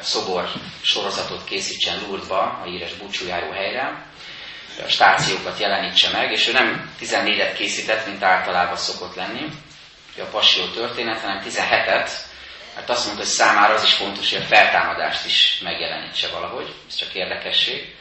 szobor 0.00 0.48
sorozatot 0.82 1.44
készítsen 1.44 2.00
Lourdesba, 2.00 2.40
a 2.40 2.64
híres 2.64 2.94
búcsújáró 2.94 3.50
helyre, 3.50 4.06
stációkat 4.86 5.58
jelenítse 5.58 6.10
meg, 6.10 6.30
és 6.32 6.48
ő 6.48 6.52
nem 6.52 6.90
14-et 7.00 7.52
készített, 7.56 8.06
mint 8.06 8.22
általában 8.22 8.76
szokott 8.76 9.14
lenni, 9.14 9.48
a 10.18 10.24
passió 10.30 10.64
történet, 10.66 11.20
hanem 11.20 11.42
17-et, 11.44 12.10
mert 12.74 12.88
azt 12.88 13.04
mondta, 13.04 13.22
hogy 13.22 13.32
számára 13.32 13.74
az 13.74 13.82
is 13.82 13.94
fontos, 13.94 14.32
hogy 14.32 14.42
a 14.42 14.46
feltámadást 14.46 15.26
is 15.26 15.60
megjelenítse 15.62 16.28
valahogy, 16.28 16.74
ez 16.88 16.94
csak 16.94 17.14
érdekesség. 17.14 17.94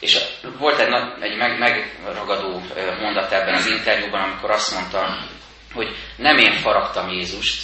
És 0.00 0.18
volt 0.58 0.78
egy, 0.78 0.88
egy 1.20 1.36
meg, 1.36 1.58
megragadó 1.58 2.62
mondat 3.00 3.32
ebben 3.32 3.54
az 3.54 3.66
interjúban, 3.66 4.22
amikor 4.22 4.50
azt 4.50 4.74
mondta, 4.74 5.26
hogy 5.72 5.96
nem 6.16 6.38
én 6.38 6.52
faragtam 6.52 7.10
Jézust, 7.10 7.62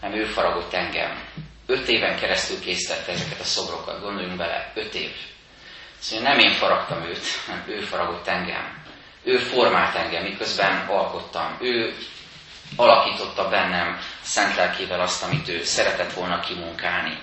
hanem 0.00 0.18
ő 0.18 0.24
faragott 0.24 0.72
engem. 0.72 1.24
Öt 1.66 1.88
éven 1.88 2.18
keresztül 2.18 2.60
készítette 2.60 3.12
ezeket 3.12 3.40
a 3.40 3.44
szobrokat, 3.44 4.00
gondoljunk 4.00 4.36
bele, 4.36 4.72
öt 4.74 4.94
év. 4.94 5.10
Mondja, 6.10 6.28
nem 6.30 6.38
én 6.38 6.52
faragtam 6.52 7.02
őt, 7.02 7.26
hanem 7.46 7.64
ő 7.68 7.80
faragott 7.80 8.26
engem. 8.26 8.84
Ő 9.24 9.38
formált 9.38 9.94
engem, 9.94 10.22
miközben 10.22 10.86
alkottam. 10.88 11.56
Ő 11.60 11.96
alakította 12.76 13.48
bennem 13.48 13.98
szent 14.20 14.56
lelkével 14.56 15.00
azt, 15.00 15.22
amit 15.22 15.48
ő 15.48 15.62
szeretett 15.62 16.12
volna 16.12 16.40
kimunkálni. 16.40 17.18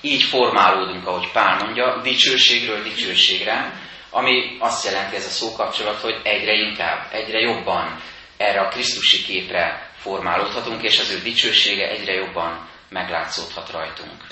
Így 0.00 0.22
formálódunk, 0.22 1.06
ahogy 1.06 1.30
Pál 1.32 1.56
mondja, 1.64 2.00
dicsőségről 2.02 2.82
dicsőségre, 2.82 3.72
ami 4.10 4.56
azt 4.58 4.84
jelenti 4.84 5.16
ez 5.16 5.26
a 5.26 5.28
szókapcsolat, 5.28 6.00
hogy 6.00 6.20
egyre 6.22 6.52
inkább, 6.52 7.08
egyre 7.12 7.38
jobban 7.38 8.00
erre 8.36 8.60
a 8.60 8.68
Krisztusi 8.68 9.22
képre 9.22 9.90
formálódhatunk, 9.96 10.82
és 10.82 10.98
az 10.98 11.10
ő 11.10 11.22
dicsősége 11.22 11.88
egyre 11.88 12.12
jobban 12.12 12.68
meglátszódhat 12.88 13.70
rajtunk. 13.70 14.24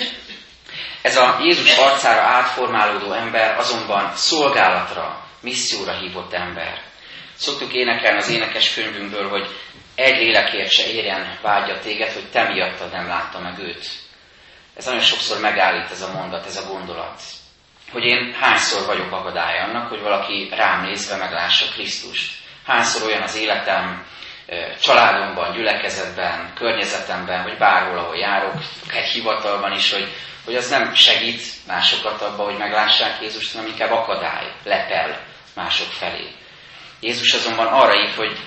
Ez 1.02 1.16
a 1.16 1.38
Jézus 1.40 1.76
arcára 1.76 2.20
átformálódó 2.20 3.12
ember 3.12 3.58
azonban 3.58 4.12
szolgálatra, 4.14 5.24
misszióra 5.40 5.92
hívott 5.92 6.32
ember. 6.32 6.82
Szoktuk 7.34 7.72
énekelni 7.72 8.18
az 8.18 8.28
énekes 8.28 8.74
könyvünkből, 8.74 9.28
hogy 9.28 9.46
egy 9.94 10.16
lélekért 10.16 10.70
se 10.70 10.86
érjen 10.86 11.38
vágya 11.42 11.78
téged, 11.78 12.12
hogy 12.12 12.30
te 12.30 12.48
miattad 12.48 12.92
nem 12.92 13.06
látta 13.06 13.38
meg 13.38 13.58
őt. 13.58 13.88
Ez 14.76 14.84
nagyon 14.84 15.00
sokszor 15.00 15.40
megállít 15.40 15.90
ez 15.90 16.02
a 16.02 16.12
mondat, 16.12 16.46
ez 16.46 16.56
a 16.56 16.66
gondolat. 16.68 17.20
Hogy 17.92 18.04
én 18.04 18.32
hányszor 18.40 18.86
vagyok 18.86 19.12
akadály 19.12 19.58
annak, 19.58 19.88
hogy 19.88 20.00
valaki 20.00 20.48
rám 20.50 20.82
nézve 20.82 21.16
meglássa 21.16 21.72
Krisztust. 21.72 22.32
Hányszor 22.66 23.06
olyan 23.06 23.22
az 23.22 23.36
életem, 23.36 24.06
családomban, 24.80 25.52
gyülekezetben, 25.52 26.52
környezetemben, 26.54 27.42
vagy 27.42 27.58
bárhol, 27.58 27.98
ahol 27.98 28.16
járok, 28.16 28.54
egy 28.92 29.08
hivatalban 29.08 29.72
is, 29.72 29.92
hogy, 29.92 30.08
hogy 30.46 30.56
az 30.56 30.68
nem 30.68 30.94
segít 30.94 31.42
másokat 31.66 32.22
abba, 32.22 32.44
hogy 32.44 32.56
meglássák 32.56 33.20
Jézust, 33.20 33.52
hanem 33.52 33.68
inkább 33.68 33.90
akadály, 33.90 34.52
lepel 34.64 35.26
mások 35.54 35.92
felé. 35.92 36.30
Jézus 37.00 37.32
azonban 37.32 37.66
arra 37.66 37.94
ír, 37.94 38.14
hogy 38.14 38.38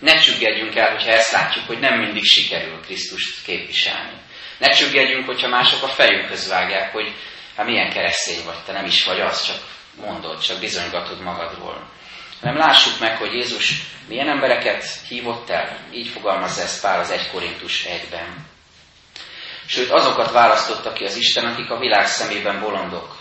ne 0.00 0.18
csüggedjünk 0.18 0.76
el, 0.76 0.90
hogyha 0.90 1.10
ezt 1.10 1.32
látjuk, 1.32 1.66
hogy 1.66 1.78
nem 1.78 1.98
mindig 1.98 2.24
sikerül 2.24 2.80
Krisztust 2.80 3.44
képviselni. 3.44 4.16
Ne 4.58 4.68
csüggedjünk, 4.68 5.26
hogyha 5.26 5.48
mások 5.48 5.82
a 5.82 5.88
fejünkhöz 5.88 6.48
vágják, 6.48 6.92
hogy 6.92 7.12
hát 7.56 7.66
milyen 7.66 7.90
keresztény 7.90 8.44
vagy, 8.44 8.62
te 8.66 8.72
nem 8.72 8.84
is 8.84 9.04
vagy 9.04 9.20
az, 9.20 9.46
csak 9.46 9.56
mondod, 10.06 10.40
csak 10.40 10.60
bizonygatod 10.60 11.20
magadról. 11.20 11.90
Hanem 12.40 12.56
lássuk 12.56 13.00
meg, 13.00 13.16
hogy 13.16 13.32
Jézus 13.32 13.72
milyen 14.08 14.28
embereket 14.28 14.84
hívott 15.08 15.50
el, 15.50 15.78
így 15.92 16.08
fogalmazza 16.08 16.62
ezt 16.62 16.80
Pál 16.82 17.00
az 17.00 17.10
1 17.10 17.30
Korintus 17.30 17.84
1-ben. 17.84 18.54
Sőt, 19.66 19.90
azokat 19.90 20.30
választotta 20.32 20.92
ki 20.92 21.04
az 21.04 21.16
Isten, 21.16 21.44
akik 21.44 21.70
a 21.70 21.78
világ 21.78 22.06
szemében 22.06 22.60
bolondok, 22.60 23.16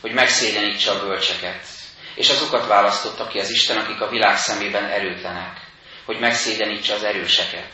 hogy 0.00 0.12
megszégyenítse 0.12 0.90
a 0.90 1.06
bölcseket. 1.06 1.66
És 2.14 2.28
azokat 2.28 2.66
választotta 2.66 3.26
ki 3.26 3.38
az 3.38 3.50
Isten, 3.50 3.76
akik 3.78 4.00
a 4.00 4.08
világ 4.08 4.36
szemében 4.36 4.84
erőtlenek, 4.84 5.60
hogy 6.04 6.18
megszégyenítse 6.18 6.94
az 6.94 7.02
erőseket. 7.02 7.70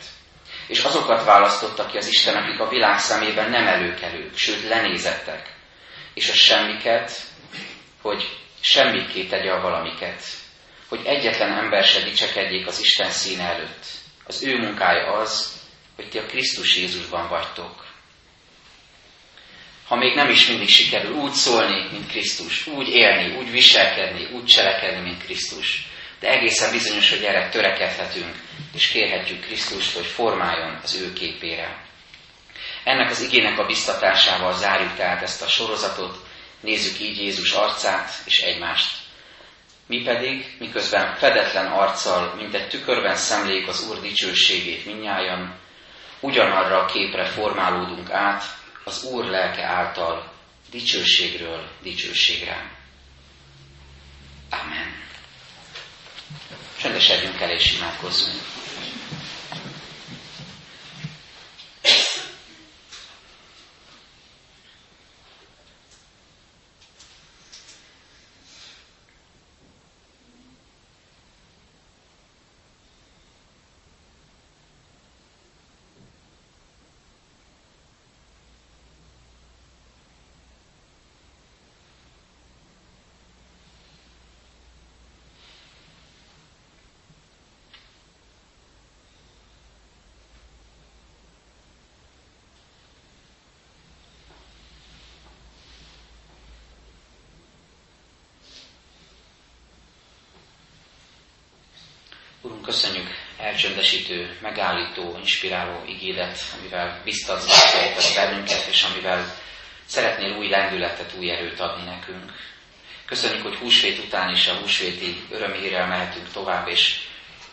És 0.67 0.85
azokat 0.85 1.25
választotta 1.25 1.87
ki 1.87 1.97
az 1.97 2.07
Isten, 2.07 2.37
akik 2.37 2.61
a 2.61 2.69
világ 2.69 2.99
szemében 2.99 3.51
nem 3.51 3.67
előkelők, 3.67 4.37
sőt 4.37 4.69
lenézettek. 4.69 5.53
És 6.15 6.31
a 6.31 6.35
semmiket, 6.35 7.21
hogy 8.03 8.39
semmiké 8.61 9.25
tegye 9.25 9.51
a 9.51 9.61
valamiket, 9.61 10.23
hogy 10.89 11.01
egyetlen 11.05 11.53
ember 11.53 11.85
se 11.85 12.01
dicsekedjék 12.01 12.67
az 12.67 12.81
Isten 12.81 13.11
színe 13.11 13.45
előtt. 13.45 13.87
Az 14.27 14.43
ő 14.43 14.59
munkája 14.59 15.13
az, 15.13 15.53
hogy 15.97 16.09
ti 16.09 16.19
a 16.19 16.27
Krisztus 16.27 16.77
Jézusban 16.77 17.29
vagytok. 17.29 17.84
Ha 19.95 20.01
még 20.01 20.15
nem 20.15 20.31
is 20.31 20.47
mindig 20.49 20.69
sikerül 20.69 21.13
úgy 21.13 21.33
szólni, 21.33 21.89
mint 21.93 22.11
Krisztus, 22.11 22.67
úgy 22.67 22.89
élni, 22.89 23.37
úgy 23.37 23.51
viselkedni, 23.51 24.29
úgy 24.33 24.45
cselekedni, 24.45 25.01
mint 25.01 25.25
Krisztus, 25.25 25.87
de 26.21 26.29
egészen 26.31 26.73
bizonyos, 26.73 27.11
hogy 27.11 27.23
erre 27.23 27.49
törekedhetünk, 27.49 28.35
és 28.75 28.89
kérhetjük 28.89 29.41
Krisztust, 29.41 29.95
hogy 29.95 30.05
formáljon 30.05 30.81
az 30.83 30.95
ő 30.95 31.13
képére. 31.13 31.85
Ennek 32.85 33.11
az 33.11 33.21
igének 33.21 33.59
a 33.59 33.67
biztatásával 33.67 34.55
zárjuk 34.55 34.95
tehát 34.97 35.23
ezt 35.23 35.43
a 35.43 35.49
sorozatot, 35.49 36.17
nézzük 36.61 37.01
így 37.01 37.19
Jézus 37.19 37.53
arcát 37.53 38.11
és 38.25 38.41
egymást. 38.41 38.97
Mi 39.87 40.03
pedig, 40.03 40.57
miközben 40.59 41.17
fedetlen 41.17 41.67
arccal, 41.67 42.35
mint 42.37 42.55
egy 42.55 42.69
tükörben 42.69 43.17
szemléljük 43.17 43.69
az 43.69 43.89
Úr 43.91 44.01
dicsőségét 44.01 44.85
minnyájan, 44.85 45.55
ugyanarra 46.21 46.83
a 46.83 46.87
képre 46.87 47.25
formálódunk 47.25 48.11
át 48.11 48.63
az 48.85 49.03
Úr 49.05 49.25
lelke 49.25 49.63
által 49.65 50.33
dicsőségről 50.71 51.69
dicsőségre. 51.83 52.73
Amen. 54.51 55.03
Csendesedjünk 56.81 57.41
el 57.41 57.51
és 57.51 57.77
imádkozzunk. 57.77 58.43
Urunk, 102.45 102.54
köszönjük 102.65 103.09
elcsöndesítő, 103.39 104.39
megállító, 104.43 105.17
inspiráló 105.19 105.85
igédet, 105.87 106.39
amivel 106.59 107.01
biztatsz 107.05 108.15
bennünket, 108.15 108.67
és 108.71 108.83
amivel 108.83 109.35
szeretnél 109.87 110.37
új 110.37 110.49
lendületet, 110.49 111.13
új 111.19 111.31
erőt 111.31 111.61
adni 111.61 111.85
nekünk. 111.85 112.33
Köszönjük, 113.07 113.43
hogy 113.43 113.55
húsvét 113.55 113.99
után 113.99 114.35
is 114.35 114.47
a 114.47 114.55
húsvéti 114.55 115.23
örömhírrel 115.31 115.87
mehetünk 115.87 116.33
tovább, 116.33 116.69
és, 116.69 117.01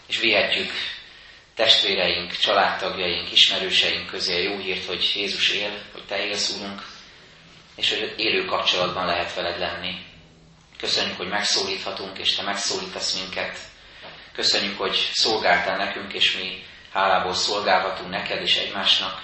és 0.08 0.20
vihetjük 0.20 0.72
testvéreink, 1.56 2.38
családtagjaink, 2.38 3.32
ismerőseink 3.32 4.10
közé 4.10 4.34
a 4.34 4.50
jó 4.50 4.58
hírt, 4.58 4.86
hogy 4.86 5.12
Jézus 5.16 5.50
él, 5.50 5.82
hogy 5.92 6.04
Te 6.08 6.26
élsz, 6.26 6.50
Urunk, 6.50 6.86
és 7.76 7.90
hogy 7.90 8.14
élő 8.18 8.46
kapcsolatban 8.46 9.06
lehet 9.06 9.34
veled 9.34 9.60
lenni. 9.60 10.06
Köszönjük, 10.78 11.18
hogy 11.18 11.28
megszólíthatunk, 11.28 12.18
és 12.18 12.36
Te 12.36 12.44
megszólítasz 12.44 13.20
minket, 13.20 13.58
Köszönjük, 14.34 14.78
hogy 14.78 15.10
szolgáltál 15.12 15.78
nekünk, 15.78 16.14
és 16.14 16.36
mi 16.38 16.64
hálából 16.94 17.34
szolgálhatunk 17.34 18.10
neked 18.10 18.42
és 18.42 18.58
egymásnak. 18.58 19.22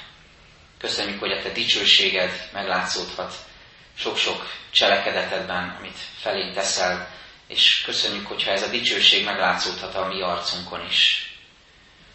Köszönjük, 0.80 1.20
hogy 1.20 1.32
a 1.32 1.41
te 1.41 1.50
dicsőséged 1.50 2.50
meglátszódhat 2.54 3.34
sok-sok 3.98 4.50
cselekedetedben, 4.72 5.76
amit 5.80 5.98
felénk 6.20 6.54
teszel, 6.54 7.10
és 7.48 7.82
köszönjük, 7.86 8.28
hogyha 8.28 8.52
ez 8.52 8.63
a 8.63 8.70
dicsőség 8.70 9.26
meglátszódhat 9.26 9.96
a 9.96 10.08
mi 10.08 10.22
arcunkon 10.22 10.86
is. 10.86 11.32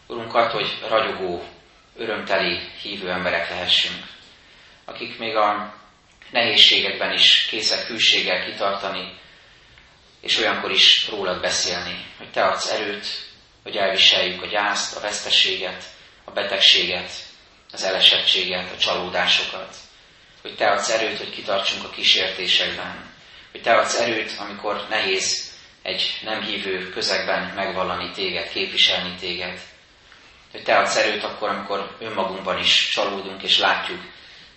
Urunk, 0.07 0.35
ad, 0.35 0.50
hogy 0.50 0.78
ragyogó, 0.88 1.44
örömteli, 1.96 2.61
hívő 2.83 3.11
emberek 3.11 3.48
lehessünk, 3.48 4.07
akik 4.85 5.18
még 5.18 5.37
a 5.37 5.74
nehézségekben 6.31 7.12
is 7.12 7.46
készek 7.50 7.87
hűséggel 7.87 8.44
kitartani, 8.44 9.20
és 10.22 10.38
olyankor 10.38 10.70
is 10.70 11.08
rólad 11.08 11.40
beszélni, 11.40 12.06
hogy 12.18 12.30
te 12.30 12.44
adsz 12.44 12.70
erőt, 12.70 13.06
hogy 13.62 13.76
elviseljük 13.76 14.42
a 14.42 14.46
gyászt, 14.46 14.96
a 14.96 15.00
veszteséget, 15.00 15.85
a 16.24 16.30
betegséget, 16.30 17.11
az 17.72 17.82
elesettséget, 17.82 18.72
a 18.72 18.78
csalódásokat, 18.78 19.76
hogy 20.42 20.56
te 20.56 20.70
adsz 20.70 20.90
erőt, 20.90 21.18
hogy 21.18 21.30
kitartsunk 21.30 21.85
a 21.85 21.90
kísértésekben, 21.90 23.11
hogy 23.52 23.62
te 23.62 23.74
adsz 23.74 24.00
erőt, 24.00 24.37
amikor 24.38 24.87
nehéz 24.88 25.52
egy 25.82 26.18
nem 26.22 26.42
hívő 26.42 26.90
közegben 26.90 27.52
megvallani 27.54 28.11
téged, 28.11 28.48
képviselni 28.48 29.14
téged, 29.20 29.61
hogy 30.50 30.62
te 30.62 30.78
adsz 30.78 30.96
erőt 30.96 31.24
akkor, 31.24 31.48
amikor 31.48 31.96
önmagunkban 32.00 32.58
is 32.58 32.88
csalódunk, 32.88 33.42
és 33.42 33.58
látjuk 33.58 34.00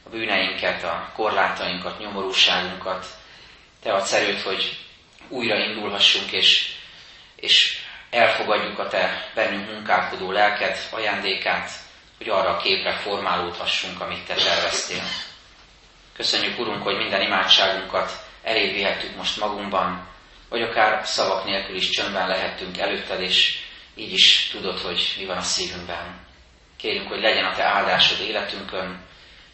a 0.04 0.10
bűneinket, 0.10 0.84
a 0.84 1.12
korlátainkat, 1.16 2.00
nyomorúságunkat. 2.00 3.06
Te 3.82 3.94
adsz 3.94 4.14
erőt, 4.14 4.42
hogy 4.42 4.85
újra 5.30 5.58
indulhassunk, 5.58 6.32
és, 6.32 6.72
és 7.36 7.78
elfogadjuk 8.10 8.80
a 8.80 8.88
Te 8.88 9.32
bennünk 9.36 9.72
munkálkodó 9.72 10.32
lelked 10.32 10.78
ajándékát, 10.92 11.72
hogy 12.18 12.30
arra 12.30 12.50
a 12.50 12.62
képre 12.62 12.98
formálódhassunk, 12.98 14.02
amit 14.02 14.26
Te 14.26 14.34
terveztél. 14.34 15.04
Köszönjük, 16.16 16.60
Urunk, 16.60 16.84
hogy 16.84 16.98
minden 16.98 17.22
imádságunkat 17.22 18.12
elébb 18.44 18.74
vihettük 18.74 19.16
most 19.16 19.40
magunkban, 19.40 20.08
vagy 20.50 20.62
akár 20.62 21.06
szavak 21.06 21.46
nélkül 21.46 21.76
is 21.76 21.90
csöndben 21.90 22.28
lehettünk 22.28 22.78
előtted, 22.78 23.22
és 23.22 23.58
így 23.96 24.14
is 24.14 24.50
tudod, 24.52 24.80
hogy 24.80 25.16
mi 25.18 25.26
van 25.26 25.38
a 25.38 25.42
szívünkben. 25.42 26.20
Kérünk, 26.78 27.08
hogy 27.08 27.22
legyen 27.22 27.46
a 27.46 27.56
Te 27.56 27.64
áldásod 27.64 28.28
életünkön, 28.28 29.06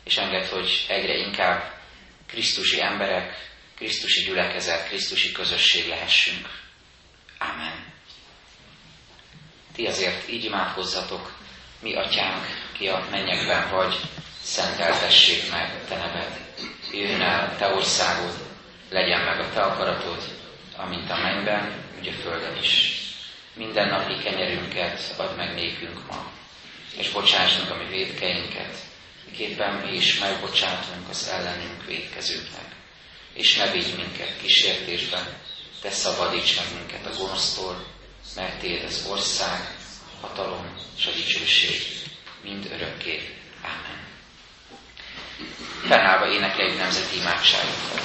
és 0.04 0.18
enged, 0.18 0.48
hogy 0.48 0.86
egyre 0.88 1.14
inkább 1.14 1.80
Krisztusi 2.28 2.82
emberek, 2.82 3.51
Krisztusi 3.82 4.24
gyülekezet, 4.24 4.88
Krisztusi 4.88 5.32
közösség 5.32 5.88
lehessünk. 5.88 6.48
Amen. 7.38 7.94
Ti 9.76 9.86
azért 9.86 10.30
így 10.30 10.44
imádkozzatok, 10.44 11.34
mi 11.80 11.96
atyánk, 11.96 12.46
ki 12.78 12.88
a 12.88 13.08
mennyekben 13.12 13.70
vagy, 13.70 14.00
szenteltessék 14.42 15.52
meg 15.52 15.86
te 15.88 15.98
neved. 15.98 16.40
Jöjjön 16.92 17.22
el 17.22 17.58
te 17.58 17.68
országod, 17.68 18.34
legyen 18.90 19.22
meg 19.22 19.40
a 19.40 19.50
te 19.50 19.62
akaratod, 19.62 20.24
amint 20.76 21.10
a 21.10 21.18
mennyben, 21.18 21.84
úgy 22.00 22.08
a 22.08 22.22
földön 22.22 22.56
is. 22.56 23.00
Minden 23.54 23.88
napi 23.88 24.24
kenyerünket 24.24 25.14
add 25.18 25.36
meg 25.36 25.54
nékünk 25.54 26.08
ma, 26.08 26.32
és 26.98 27.10
bocsáss 27.10 27.58
a 27.70 27.76
mi 27.76 27.86
védkeinket, 27.86 28.78
miképpen 29.26 29.74
mi 29.74 29.96
is 29.96 30.20
megbocsátunk 30.20 31.10
az 31.10 31.28
ellenünk 31.28 31.86
védkezőknek. 31.86 32.71
És 33.34 33.56
ne 33.56 33.72
vigy 33.72 33.96
minket 33.96 34.42
kísértésbe, 34.42 35.40
te 35.82 35.92
szabadíts 35.92 36.56
meg 36.56 36.66
minket 36.78 37.06
a 37.06 37.18
gonosztól, 37.18 37.86
mert 38.36 38.60
Téd 38.60 38.84
az 38.84 39.06
ország, 39.10 39.76
hatalom 40.22 40.76
és 40.98 41.06
a 41.06 41.12
dicsőség 41.12 41.82
mind 42.44 42.66
örökké. 42.72 43.38
Ámen. 43.62 44.08
Fennállva 45.88 46.34
énekeljük 46.34 46.78
nemzeti 46.78 47.16
imádságunkat. 47.18 48.04